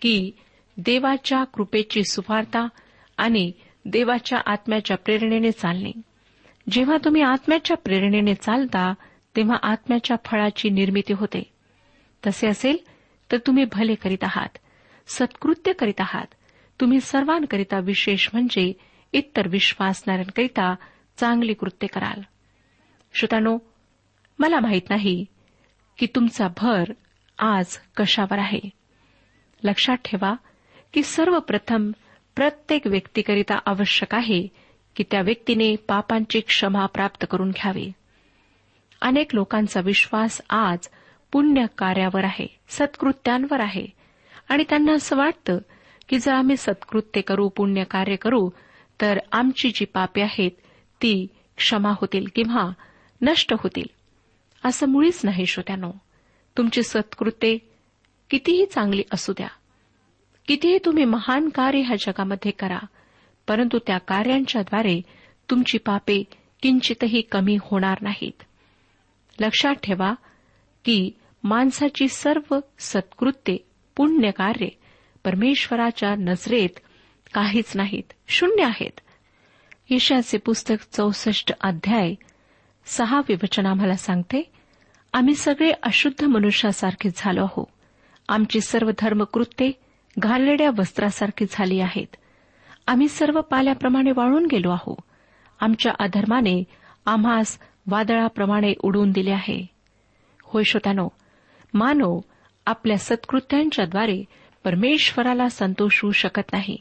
की 0.00 0.30
देवाच्या 0.76 1.44
कृपेची 1.44 2.04
सुवार्ता 2.04 2.68
आणि 3.16 3.52
देवाच्या 3.84 4.38
आत्म्याच्या 4.46 4.96
प्रेरणेने 4.96 5.50
चालणे. 5.50 5.92
जेव्हा 6.70 6.96
तुम्ही 7.04 7.22
आत्म्याच्या 7.22 7.76
प्रेरणेने 7.76 8.34
चालता 8.34 8.94
तेव्हा 9.36 9.56
आत्म्याच्या 9.62 10.16
फळाची 10.24 10.70
निर्मिती 10.70 11.12
होते. 11.12 11.42
तसे 12.26 12.46
असेल 12.46 12.76
तर 13.32 13.36
तुम्ही 13.36 13.64
भले 13.72 13.94
करीत 13.94 14.24
आहात 14.24 14.58
सत्कृत्य 15.08 15.72
करीत 15.72 16.00
आहात. 16.00 16.26
तुम्ही 16.80 17.00
सर्वांकरिता 17.00 17.78
विशेष 17.78 18.28
म्हणजे 18.32 18.72
इतर 19.12 19.48
विश्वासणाऱ्यांकरिता 19.48 20.74
चांगली 21.16 21.54
कृत्य 21.54 21.86
कराल. 21.86 22.20
श्रोतानो 23.14 23.58
मला 24.38 24.60
माहीत 24.60 24.82
नाही 24.90 25.24
की 25.98 26.06
तुमचा 26.14 26.48
भर 26.56 26.84
आज 27.38 27.78
कशावर 27.96 28.38
आहे. 28.38 28.70
लक्षात 29.64 29.96
ठेवा 29.96 30.34
की 30.92 31.02
सर्वप्रथम 31.02 31.90
प्रत्येक 32.36 32.86
व्यक्तीकरिता 32.86 33.58
आवश्यक 33.66 34.14
आहे 34.14 34.46
की 34.96 35.04
त्या 35.10 35.20
व्यक्तीने 35.20 35.76
पापांची 35.76 36.40
क्षमा 36.40 36.86
प्राप्त 36.86 37.26
करून 37.30 37.50
घ्यावी. 37.50 37.92
अनेक 39.02 39.34
लोकांचा 39.34 39.80
विश्वास 39.80 40.40
आज 40.50 40.78
पुण्य 41.32 41.64
कार्यावर 41.78 42.24
आहे 42.24 42.46
सत्कृत्यांवर 42.68 43.60
आहे. 43.60 43.86
आणि 44.48 44.64
त्यांना 44.68 44.92
असं 44.92 45.16
वाटतं 45.16 45.58
की 46.08 46.18
जर 46.18 46.32
आम्ही 46.32 46.56
सत्कृत्य 46.56 47.20
करू 47.20 47.48
पुण्य 47.48 47.84
कार्य 47.84 48.16
करू 48.16 48.50
तर 49.00 49.18
आमची 49.32 49.70
जी 49.74 49.84
पापे 49.84 50.22
आहेत 50.22 50.50
ती 51.02 51.26
क्षमा 51.56 51.90
होतील 51.90 52.26
किंवा 52.34 52.72
नष्ट 53.22 53.52
होतील. 53.52 53.86
असं 54.64 54.88
मुळीच 54.88 55.20
नाही 55.24 55.46
श्रोत्यानो. 55.46 55.92
तुमची 56.56 56.82
सत्कृते 56.82 57.58
कितीही 58.30 58.66
चांगली 58.66 59.02
असू 59.12 59.32
द्या. 59.32 59.48
कितीही 60.48 60.78
तुम्ही 60.84 61.04
महान 61.04 61.48
कार्य 61.48 61.80
ह्या 61.80 61.96
जगामध्ये 61.96 62.50
करा 62.50 62.78
परंतु 63.48 63.78
त्या 63.78 63.98
कार्यांच्याद्वारे 63.98 65.02
तुमची 65.50 65.78
पापे 65.78 66.24
किंचितही 66.62 67.20
कमी 67.20 67.58
होणार 67.60 67.98
नाहीत. 68.00 68.42
लक्षात 69.40 69.74
ठेवा 69.74 70.14
की 70.84 71.10
माणसाची 71.44 72.08
सर्व 72.08 72.58
सत्कृत्ये 72.78 73.56
पुण्यकार्ये 73.96 74.68
परमेश्वराच्या 75.24 76.14
नजरेत 76.14 76.80
काहीच 77.34 77.76
नाहीत. 77.76 78.12
शून्य 78.28 78.64
आहेत. 78.64 79.00
ईशाचे 79.90 80.38
पुस्तक 80.38 80.96
चौसष्ट 80.96 81.52
अध्याय 81.60 82.14
सहा 82.86 83.20
विवचन 83.28 83.66
आम्हाला 83.66 83.96
सांगते 83.96 84.50
आम्ही 85.12 85.34
सगळे 85.34 85.72
अशुद्ध 85.82 86.24
मनुष्यासारखे 86.24 87.08
झालो 87.16 87.42
आहो. 87.42 87.64
आमची 88.28 88.60
सर्व 88.60 88.90
धर्मकृत्ये 88.98 89.72
घाललेल्या 90.18 90.70
वस्त्रासारखी 90.78 91.44
झाली 91.50 91.80
आहेत. 91.80 92.16
आम्ही 92.86 93.08
सर्व 93.08 93.40
पाल्याप्रमाणे 93.40 94.12
वाळून 94.12 94.46
गेलो 94.46 94.70
आहो. 94.70 94.96
आमच्या 95.60 95.92
अधर्माने 95.98 96.64
आम्हास 97.06 97.58
वादळाप्रमाणे 97.86 98.74
उडवून 98.82 99.10
दिले 99.10 99.30
आहे. 99.30 99.66
होय 100.42 100.62
श्रोतानो 100.62 101.08
मानव 101.74 102.20
आपल्या 102.66 102.98
सत्कृत्यांच्याद्वारे 102.98 104.24
परमेश्वराला 104.64 105.48
संतोष 105.48 106.02
होऊ 106.02 106.12
शकत 106.12 106.52
नाही. 106.52 106.76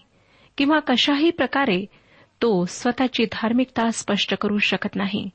किंवा 0.57 0.79
कशाही 0.79 1.29
प्रकारे 1.29 1.85
तो 2.41 2.65
स्वतःची 2.65 3.25
धार्मिकता 3.25 3.91
स्पष्ट 3.91 4.35
करू 4.41 4.57
शकत 4.57 4.95
नाही. 4.95 5.29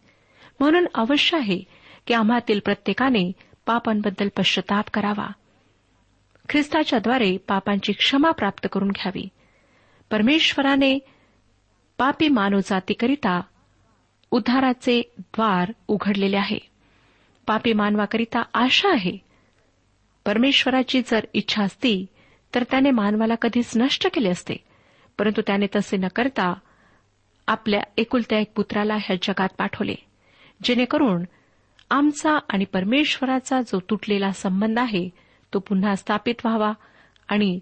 म्हणून 0.60 0.86
अवश्य 0.94 1.36
आहे 1.36 1.62
की 2.06 2.14
आम्हातील 2.14 2.60
प्रत्येकाने 2.64 3.32
पापांबद्दल 3.66 4.28
पश्चाताप 4.36 4.84
करावा. 4.94 5.32
ख्रिस्ताच्याद्वारे 6.48 7.36
पापांची 7.36 7.92
क्षमा 7.92 8.30
प्राप्त 8.30 8.66
करून 8.72 8.88
घ्यावी. 8.88 9.28
परमेश्वराने 10.10 10.98
पापी 11.98 12.28
मानवजातीकरिता 12.28 13.40
उद्धाराचे 14.30 15.02
द्वार 15.18 15.72
उघडलेले 15.88 16.36
आहे. 16.36 16.58
पापी 17.46 17.72
मानवाकरिता 17.72 18.42
आशा 18.54 18.88
आहे. 18.88 19.18
परमेश्वराची 20.26 21.02
जर 21.06 21.24
इच्छा 21.32 21.62
असती 21.62 22.06
तर 22.54 22.62
त्याने 22.62 22.90
मानवाला 22.90 23.34
कधीच 23.34 23.72
नष्ट 23.76 24.06
केले 24.14 24.28
असते. 24.28 24.71
परंतु 25.22 25.42
त्याने 25.46 25.66
तसे 25.76 25.96
न 25.96 26.04
करता 26.16 26.54
आपल्या 27.46 27.80
एकुलत्या 27.96 28.38
एक 28.38 28.52
पुत्राला 28.56 28.94
ह्या 28.94 29.16
जगात 29.22 29.48
पाठवले. 29.58 29.94
जेणेकरून 30.62 31.24
आमचा 31.90 32.38
आणि 32.48 32.64
परमेश्वराचा 32.64 33.60
जो 33.60 33.80
तुटलेला 33.90 34.30
संबंध 34.30 34.78
आहे 34.78 35.08
तो 35.54 35.58
पुन्हा 35.58 35.94
स्थापित 35.94 36.34
व्हावा 36.44 36.72
आणि 37.28 37.58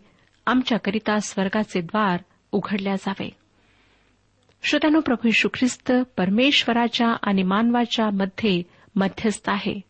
आमच्याकरिता 0.46 1.18
स्वर्गाचे 1.18 1.81
द्वार 1.81 2.20
उघडल्या 2.53 2.96
जावे. 2.96 3.31
श्रोत्यानो 4.62 5.01
प्रभू 5.01 5.29
यशू 5.29 5.49
ख्रिस्त 5.55 5.92
परमेश्वराच्या 6.16 7.16
आणि 7.23 7.42
मानवाच्या 7.42 8.11
मध्ये 8.11 8.62
मध्यस्थ 8.96 9.51
आहे. 9.51 9.81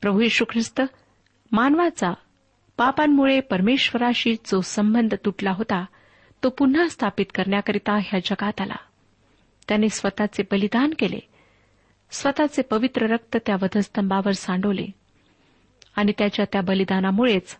प्रभू 0.00 0.20
यशू 0.20 0.44
ख्रिस्त 0.44 0.82
मानवाचा 1.52 2.12
पापांमुळे 2.76 3.40
परमेश्वराशी 3.40 4.34
जो 4.34 4.60
संबंध 4.60 5.14
तुटला 5.24 5.50
होता 5.50 5.84
तो 6.44 6.48
पुन्हा 6.48 6.88
स्थापित 6.88 7.26
करण्याकरिता 7.34 7.94
ह्या 7.96 8.20
जगात 8.24 8.60
आला. 8.60 8.76
त्याने 9.68 9.88
स्वतःचे 9.88 10.42
बलिदान 10.50 10.90
केले. 10.98 11.18
स्वतःचे 12.10 12.62
पवित्र 12.62 13.06
रक्त 13.06 13.36
त्या 13.46 13.56
वधस्तंभावर 13.62 14.32
सांडवले 14.32 14.86
आणि 15.96 16.12
त्याच्या 16.18 16.44
त्या 16.52 16.60
बलिदानामुळेच 16.60 17.56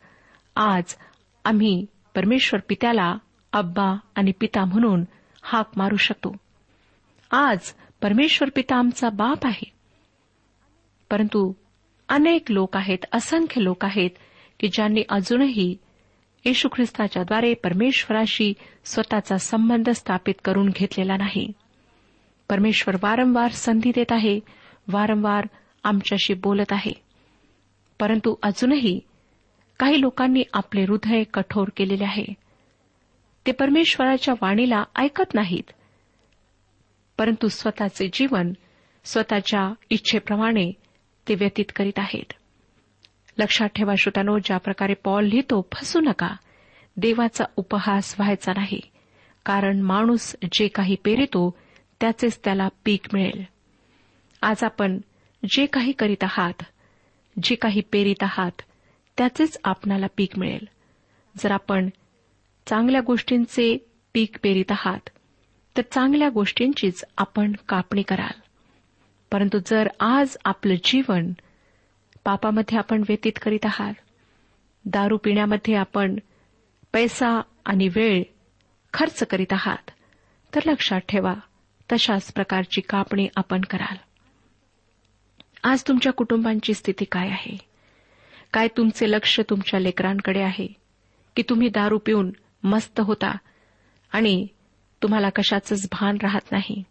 आज 0.56 0.82
आम्ही 1.44 1.86
परमेश्वर 2.14 2.60
पित्याला 2.68 3.18
अब्बा 3.52 3.96
आणि 4.14 4.32
पिता 4.40 4.64
म्हणून 4.64 5.04
हाक 5.42 5.70
मारू 5.76 5.96
शकतो. 5.96 6.36
आज 7.30 7.58
परमेश्वर 8.02 8.48
पिता 8.54 8.76
आमचा 8.76 9.08
बाप 9.08 9.46
आहे. 9.46 9.72
परंतु 11.10 11.52
अनेक 12.08 12.50
लोक 12.50 12.76
आहेत 12.76 12.98
असंख्य 13.12 13.62
लोक 13.62 13.84
आहेत 13.84 14.10
की 14.60 14.68
ज्यांनी 14.68 15.02
अजूनही 15.08 15.76
येशू 16.44 16.68
ख्रिस्ताच्याद्वारे 16.68 17.54
परमेश्वराशी 17.54 18.54
स्वतःचा 18.84 19.36
संबंध 19.36 19.90
स्थापित 19.90 20.34
करून 20.44 20.68
घेतलेला 20.68 21.16
नाही. 21.16 21.52
परमेश्वर 22.48 22.96
वारंवार 23.02 23.50
संधी 23.50 23.92
देत 23.94 24.12
आहे 24.12 24.40
वारंवार 24.88 25.46
आमच्याशी 25.84 26.34
बोलत 26.34 26.72
आहे. 26.72 26.92
परंतु 28.00 28.34
अजूनही 28.42 29.00
काही 29.78 30.00
लोकांनी 30.00 30.42
आपले 30.52 30.82
हृदय 30.82 31.22
कठोर 31.22 31.68
केलेले 31.76 32.04
आहे. 32.04 32.34
ते 33.46 33.52
परमेश्वराच्या 33.52 34.34
वाणीला 34.42 34.84
ऐकत 34.96 35.34
नाहीत. 35.34 35.70
परंतु 37.18 37.48
स्वतःचे 37.48 38.10
जीवन 38.12 38.52
स्वतःच्या 39.04 39.74
इच्छेप्रमाणे 39.90 40.72
ते 41.28 41.34
व्यतीत 41.34 41.64
करीत 41.76 41.98
आहेत. 41.98 42.32
लक्षात 43.38 43.68
ठेवा 43.68 43.94
श्रोतानो 43.98 44.38
ज्या 44.38 44.56
प्रकारे 44.56 44.94
पॉल 44.94 45.24
लिहितो 45.24 45.68
फसू 45.72 46.00
नका. 46.00 46.36
देवाचा 46.96 47.44
उपहास 47.56 48.14
व्हायचा 48.18 48.52
नाही. 48.52 48.80
कारण 49.44 49.80
माणूस 49.80 50.36
जे 50.52 50.68
काही 50.68 50.96
पेरितो 51.04 51.58
त्याचेच 52.00 52.40
त्याला 52.44 52.68
पीक 52.84 53.00
मिळेल. 53.12 53.44
आज 54.42 54.64
आपण 54.64 55.00
जे 55.50 55.66
काही 55.66 55.92
करीत 55.92 56.24
आहात 56.24 56.62
जे 57.42 57.54
काही 57.54 57.80
पेरीत 57.92 58.22
आहात 58.22 58.62
त्याचेच 59.18 59.60
आपणाला 59.64 60.06
पीक 60.16 60.38
मिळेल. 60.38 60.68
जर 61.38 61.50
आपण 61.50 61.88
चांगल्या 62.66 63.00
गोष्टींचे 63.00 63.90
पीक 64.14 64.36
पेरीत 64.42 64.72
आहात 64.72 65.08
तर 65.76 65.82
चांगल्या 65.90 66.28
गोष्टींचीच 66.28 67.04
आपण 67.18 67.52
कापणी 67.68 68.02
कराल. 68.02 68.40
परंतु 69.32 69.58
जर 69.66 69.88
आज 70.00 70.36
आपलं 70.44 70.74
जीवन 70.84 71.32
पापामध्ये 72.24 72.78
आपण 72.78 73.00
व्यतीत 73.00 73.32
करीत 73.42 73.66
आहात. 73.66 73.94
दारू 74.84 75.16
पिण्यामध्ये 75.16 75.74
आपण 75.74 76.16
पैसा 76.92 77.40
आणि 77.64 77.88
वेळ 77.88 78.22
खर्च 78.92 79.24
करीत 79.24 79.52
आहात. 79.52 79.90
तर 80.54 80.60
लक्षात 80.66 81.00
ठेवा 81.00 81.34
तशाच 81.92 82.32
प्रकारची 82.32 82.80
कापणी 82.80 83.28
आपण 83.36 83.60
कराल. 83.60 83.96
आज 85.64 85.82
तुमच्या 85.88 86.12
कुटुंबांची 86.12 86.74
स्थिती 86.74 87.04
काय 87.04 87.28
आहे? 87.28 87.58
काय 88.52 88.68
तुमचे 88.68 89.10
लक्ष 89.10 89.40
तुमच्या 89.50 89.80
लेकरांकडे 89.80 90.42
आहे? 90.42 90.66
की 91.36 91.42
तुम्ही 91.42 91.68
दारू 91.68 91.98
पिऊन 91.98 92.30
मस्त 92.62 93.00
होता 93.00 93.36
आणि 94.12 94.46
तुम्हाला 95.02 95.28
कशाचंच 95.28 95.88
भान 95.92 96.16
राहत 96.22 96.52
नाही? 96.52 96.84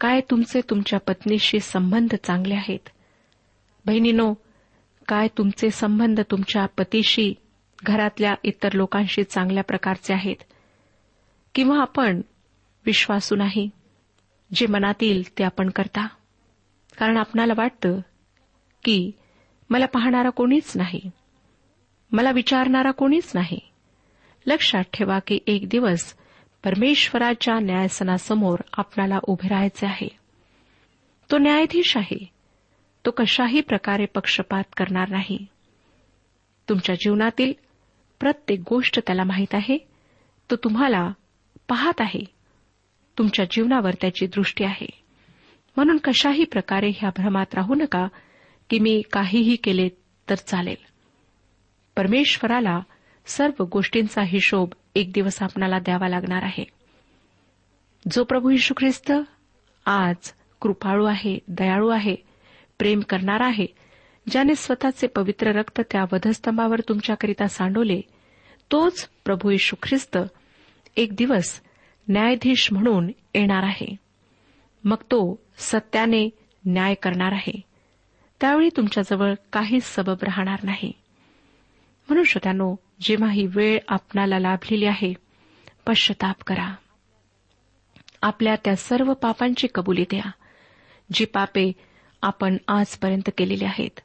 काय 0.00 0.20
तुमचे 0.20 0.60
तुमच्या 0.70 0.98
पत्नीशी 0.98 1.60
संबंध 1.60 2.14
चांगले 2.24 2.54
आहेत? 2.54 2.88
बहिणीनो 3.86 4.34
काय 5.08 5.28
तुमचे 5.38 5.70
संबंध 5.70 6.20
तुमच्या 6.30 6.66
पतीशी 6.66 7.34
घरातल्या 7.84 8.34
इतर 8.42 8.72
लोकांशी 8.72 9.24
चांगल्या 9.24 9.64
प्रकारचे 9.64 10.14
आहेत? 10.14 10.36
किंवा 11.54 11.80
आपण 11.80 12.20
विश्वासू 12.86 13.36
नाही 13.36 13.70
जे 14.54 14.66
मनात 14.66 14.94
येईल 15.00 15.38
ते 15.38 15.44
आपण 15.44 15.70
करता? 15.70 16.06
कारण 16.98 17.16
आपणाला 17.16 17.52
वाटतं 17.56 17.98
की 18.84 19.10
मला 19.70 19.86
पाहणारा 19.86 20.30
कोणीच 20.30 20.72
नाही 20.76 21.10
मला 22.12 22.30
विचारणारा 22.30 22.90
कोणीच 22.90 23.32
नाही. 23.34 23.58
लक्षात 24.46 24.84
ठेवा 24.92 25.18
की 25.18 25.38
एक 25.46 25.68
दिवस 25.68 26.14
परमेश्वराच्या 26.64 27.58
न्यायसनासमोर 27.58 28.58
आपणाला 28.72 29.18
उभे 29.22 29.48
राहायचे 29.48 29.86
आहे. 29.86 30.08
तो 31.30 31.38
न्यायाधीश 31.38 31.96
आहे. 31.96 32.33
तो 33.06 33.10
कशाही 33.10 33.60
प्रकारे 33.60 34.06
पक्षपात 34.06 34.64
करणार 34.76 35.08
नाही. 35.08 35.46
तुमच्या 36.68 36.94
जीवनातील 36.94 37.52
प्रत्येक 38.20 38.60
गोष्ट 38.70 38.98
त्याला 38.98 39.24
माहीत 39.24 39.54
आहे 39.54 39.78
तो 40.50 40.56
तुम्हाला 40.56 41.12
पाहत 41.68 42.00
आहे. 42.00 42.24
तुमच्या 43.18 43.44
जीवनावर 43.50 43.94
त्याची 44.00 44.26
दृष्टी 44.26 44.64
आहे. 44.64 44.86
म्हणून 45.76 45.96
कशाही 45.96 46.44
प्रकारे 46.44 46.88
ह्या 46.88 47.10
भ्रमात 47.16 47.54
राहू 47.54 47.74
नका 47.74 48.08
की 48.70 48.78
मी 48.78 49.02
काहीही 49.12 49.56
केले 49.56 49.88
तर 50.30 50.34
चालेल. 50.34 50.76
परमेश्वराला 51.96 52.80
सर्व 53.26 53.64
गोष्टींचा 53.64 54.22
हिशोब 54.22 54.68
एक 54.94 55.12
दिवस 55.12 55.42
आपणाला 55.42 55.78
द्यावा 55.78 56.08
लागणार 56.08 56.42
आहे. 56.42 56.64
जो 58.10 58.24
प्रभू 58.24 58.50
यशू 58.50 58.74
ख्रिस्त 58.76 59.12
आज 59.86 60.16
कृपाळू 60.60 61.04
आहे 61.04 61.38
दयाळू 61.48 61.88
आहे 61.88 62.33
प्रेम 62.78 63.00
करणार 63.00 63.40
आहे 63.40 63.66
ज्याने 64.30 64.54
स्वतःचे 64.54 65.06
पवित्र 65.06 65.48
रक्त 65.52 65.80
त्या 65.90 66.04
वधस्तंभावर 66.12 66.80
तुमच्याकरिता 66.80 67.46
सांडवले 67.46 68.00
तोच 68.72 69.08
प्रभू 69.24 69.50
येशू 69.50 69.76
ख्रिस्त 69.82 70.18
एक 70.96 71.14
दिवस 71.14 71.60
न्यायाधीश 72.08 72.72
म्हणून 72.72 73.08
येणार 73.34 73.62
आहे. 73.62 73.96
मग 74.84 74.96
तो 74.96 75.40
सत्याने 75.58 76.30
न्याय 76.66 76.94
करणार 76.94 77.32
आहे. 77.32 77.60
त्यावेळी 78.40 78.68
तुमच्याजवळ 78.76 79.34
काहीच 79.52 79.84
सबब 79.84 80.16
राहणार 80.22 80.58
नाही. 80.62 80.92
म्हणून 82.08 82.24
श्रोत्यानो 82.24 82.76
जेव्हा 83.00 83.30
ही 83.30 83.46
वेळ 83.46 83.78
आपणाला 83.88 84.38
लाभलेली 84.38 84.84
आहे 84.84 85.14
पश्चाताप 85.86 86.36
करा. 86.46 86.74
आपल्या 88.22 88.54
त्या 88.64 88.76
सर्व 88.76 89.12
पापांची 89.14 89.68
कबुली 89.74 90.04
द्या 90.10 90.30
जी 91.12 91.24
पापे 91.24 91.72
आपण 92.24 92.56
आजपर्यंत 92.68 93.30
केलेले 93.38 93.64
आहेत. 93.64 94.00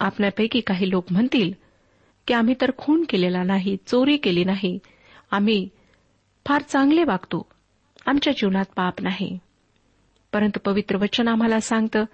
आपल्यापैकी 0.00 0.60
काही 0.60 0.90
लोक 0.90 1.04
म्हणतील 1.10 1.52
की 2.26 2.34
आम्ही 2.34 2.54
तर 2.60 2.70
खून 2.78 3.04
केलेला 3.08 3.42
नाही 3.42 3.76
चोरी 3.86 4.16
केली 4.16 4.44
नाही. 4.44 4.78
आम्ही 5.30 5.68
फार 6.46 6.62
चांगले 6.62 7.04
वागतो. 7.04 7.46
आमच्या 8.06 8.32
जीवनात 8.32 8.64
पाप 8.76 8.94
नाही. 9.00 9.38
परंतु 10.32 10.58
पवित्र 10.58 10.96
वचन 10.96 11.28
आम्हाला 11.28 11.60
सांगतं 11.60 12.04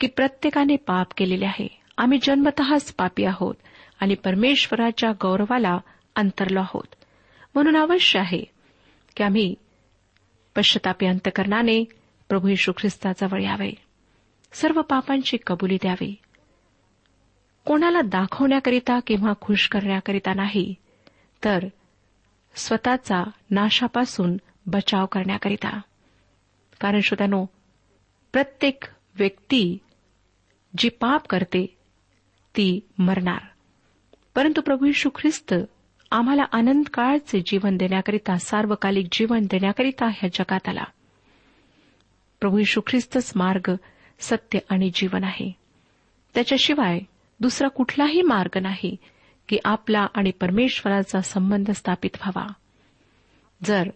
की 0.00 0.06
प्रत्येकाने 0.06 0.76
पाप 0.76 1.06
केलेले 1.16 1.44
आहे. 1.44 1.80
आम्ही 1.98 2.18
जन्मतःच 2.22 2.94
पापी 2.94 3.24
आहोत 3.24 3.54
आणि 4.00 4.14
परमेश्वराच्या 4.14 5.12
गौरवाला 5.12 5.78
अंतरलो 6.16 6.60
आहोत. 6.60 6.94
म्हणून 7.54 7.76
अवश्य 7.76 8.20
आहे 8.20 8.44
की 9.16 9.22
आम्ही 9.22 9.54
पश्चतापी 10.56 11.06
अंतकरणाने 11.06 11.84
प्रभू 12.28 12.48
यशू 12.48 12.72
ख्रिस्ताजवळ 12.76 13.42
यावे. 13.42 13.85
सर्व 14.52 14.82
पापांची 14.82 15.36
कबुली 15.46 15.76
द्यावी. 15.76 16.14
कोणाला 17.64 18.00
दाखवण्याकरिता 18.00 19.00
किंवा 19.00 19.32
खुश 19.40 19.68
करण्याकरिता 19.68 20.34
नाही 20.34 20.74
तर 21.44 21.64
स्वतःचा 22.54 23.30
नाशापासून 23.50 24.36
बचाव 24.66 25.06
करण्याकरिता. 25.06 25.80
कारण 26.80 27.00
श्रोत्यानो 27.00 27.46
प्रत्येक 28.32 28.84
व्यक्ती 29.14 29.78
जी 30.78 30.88
पाप 30.88 31.26
करते 31.26 31.66
ती 32.56 32.80
मरणार. 32.98 33.38
परंतु 34.34 34.60
प्रभू 34.60 34.86
यशू 34.86 35.10
ख्रिस्त 35.14 35.54
आम्हाला 36.10 36.42
आनंद 36.52 36.84
काळचे 36.94 37.40
जीवन 37.40 37.76
देण्याकरिता 37.76 38.38
सार्वकालिक 38.38 39.06
जीवन 39.12 39.40
देण्याकरिता 39.50 40.06
ह्या 40.06 40.28
जगात 40.34 40.68
आला. 40.68 40.84
प्रभू 42.40 42.58
यशू 42.58 42.80
ख्रिस्तच 42.86 43.32
मार्ग 43.36 43.74
सत्य 44.18 44.58
आणि 44.68 44.90
जीवन 44.94 45.24
आहे. 45.24 45.52
त्याच्याशिवाय 46.34 47.00
दुसरा 47.40 47.68
कुठलाही 47.68 48.22
मार्ग 48.22 48.58
नाही 48.62 48.96
की 49.48 49.58
आपला 49.64 50.06
आणि 50.14 50.30
परमेश्वराचा 50.30 51.20
संबंध 51.20 51.70
स्थापित 51.70 52.10
व्हावा. 52.14 52.52
जर 53.64 53.90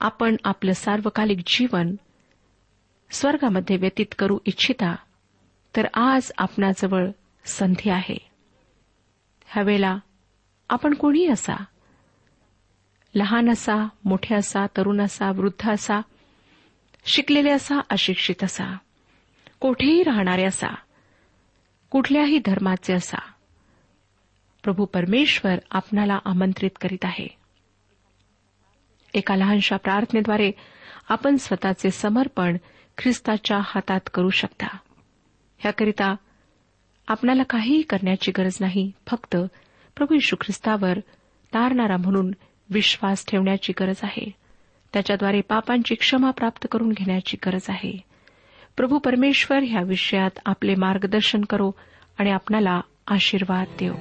आपण 0.00 0.36
आपलं 0.44 0.72
सार्वकालिक 0.72 1.38
जीवन 1.46 1.96
स्वर्गामध्ये 3.10 3.76
व्यतीत 3.76 4.06
करू 4.18 4.38
इच्छिता 4.46 4.96
तर 5.76 5.86
आज 5.94 6.32
आपणाजवळ 6.38 7.10
संधी 7.44 7.90
आहे. 7.90 8.18
ह्यावेळेला 9.46 9.98
आपण 10.68 10.94
कोणी 10.94 11.26
असा? 11.26 11.64
लहान 13.14 13.50
असा 13.50 13.88
मोठे 14.04 14.34
असा 14.34 14.66
तरुण 14.66 15.00
असा 15.00 15.30
वृद्ध 15.30 15.70
असा 15.70 16.00
शिकलेले 17.04 17.50
असा 17.50 17.80
अशिक्षित 17.90 18.44
असा? 18.44 18.76
कोठेही 19.60 20.02
राहणारे 20.02 20.44
असा. 20.44 20.74
कुठल्याही 21.90 22.38
धर्माचे 22.38 22.92
असा. 22.92 23.18
प्रभू 24.62 24.84
परमेश्वर 24.84 25.54
आपणाला 25.70 26.18
आमंत्रित 26.24 26.70
करीत 26.80 27.04
आहे. 27.04 27.26
एका 29.14 29.36
लहानशा 29.36 29.76
प्रार्थनेद्वारे 29.76 30.52
आपण 31.08 31.36
स्वतःचे 31.36 31.90
समर्पण 31.90 32.56
ख्रिस्ताच्या 32.98 33.58
हातात 33.64 34.00
करू 34.14 34.30
शकता. 34.30 34.76
ह्याकरिता 35.58 36.14
आपणाला 37.08 37.42
काहीही 37.42 37.82
करण्याची 37.82 38.32
गरज 38.38 38.56
नाही 38.60 38.92
फक्त 39.06 39.36
प्रभू 39.96 40.14
यशू 40.14 40.36
ख्रिस्तावर 40.40 40.98
तारणारा 41.54 41.96
म्हणून 41.96 42.30
विश्वास 42.70 43.24
ठेवण्याची 43.26 43.72
गरज 43.80 44.00
आहे. 44.02 44.30
त्याच्याद्वारे 44.92 45.40
पापांची 45.40 45.94
क्षमा 45.94 46.30
प्राप्त 46.30 46.66
करून 46.72 46.88
घेण्याची 46.92 47.36
गरज 47.46 47.66
आहे. 47.68 48.07
प्रभू 48.78 48.98
परमेश्वर 48.98 49.58
ह्या 49.62 49.82
विषयात 49.82 50.30
आपले 50.46 50.74
मार्गदर्शन 50.74 51.40
करो 51.40 51.70
आणि 52.18 52.30
आपणाला 52.30 52.80
आशीर्वाद 53.06 53.66
देव. 53.80 53.94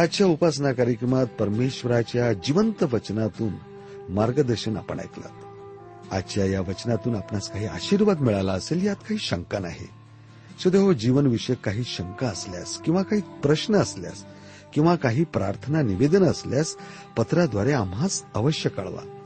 आजच्या 0.00 0.26
उपासना 0.26 0.72
कार्यक्रमात 0.72 1.26
परमेश्वराच्या 1.26 2.32
जिवंत 2.32 2.82
वचनातून 2.82 3.52
मार्गदर्शन 4.08 4.76
आपण 4.76 5.00
ऐकलं. 5.00 5.28
आजच्या 6.12 6.46
या 6.46 6.60
वचनातून 6.60 7.16
आपणास 7.16 7.52
काही 7.52 7.66
आशीर्वाद 7.66 8.20
मिळाला 8.20 8.52
असेल 8.52 8.86
यात 8.86 8.96
काही 8.96 9.18
शंका 9.18 9.58
नाही. 9.58 9.88
सुदैव 10.62 10.92
जीवनविषयक 10.92 11.58
काही 11.58 11.84
शंका 11.84 12.26
असल्यास 12.26 12.78
किंवा 12.78 13.02
काही 13.02 13.22
प्रश्न 13.42 13.74
असल्यास 13.74 14.24
किंवा 14.74 14.96
काही 14.96 15.24
प्रार्थना 15.24 15.82
निवेदन 15.82 16.22
असल्यास 16.22 16.76
पत्राद्वारे 17.16 17.72
आम्हास 17.72 18.24
अवश्य 18.34 18.70
कळवा. 18.70 19.18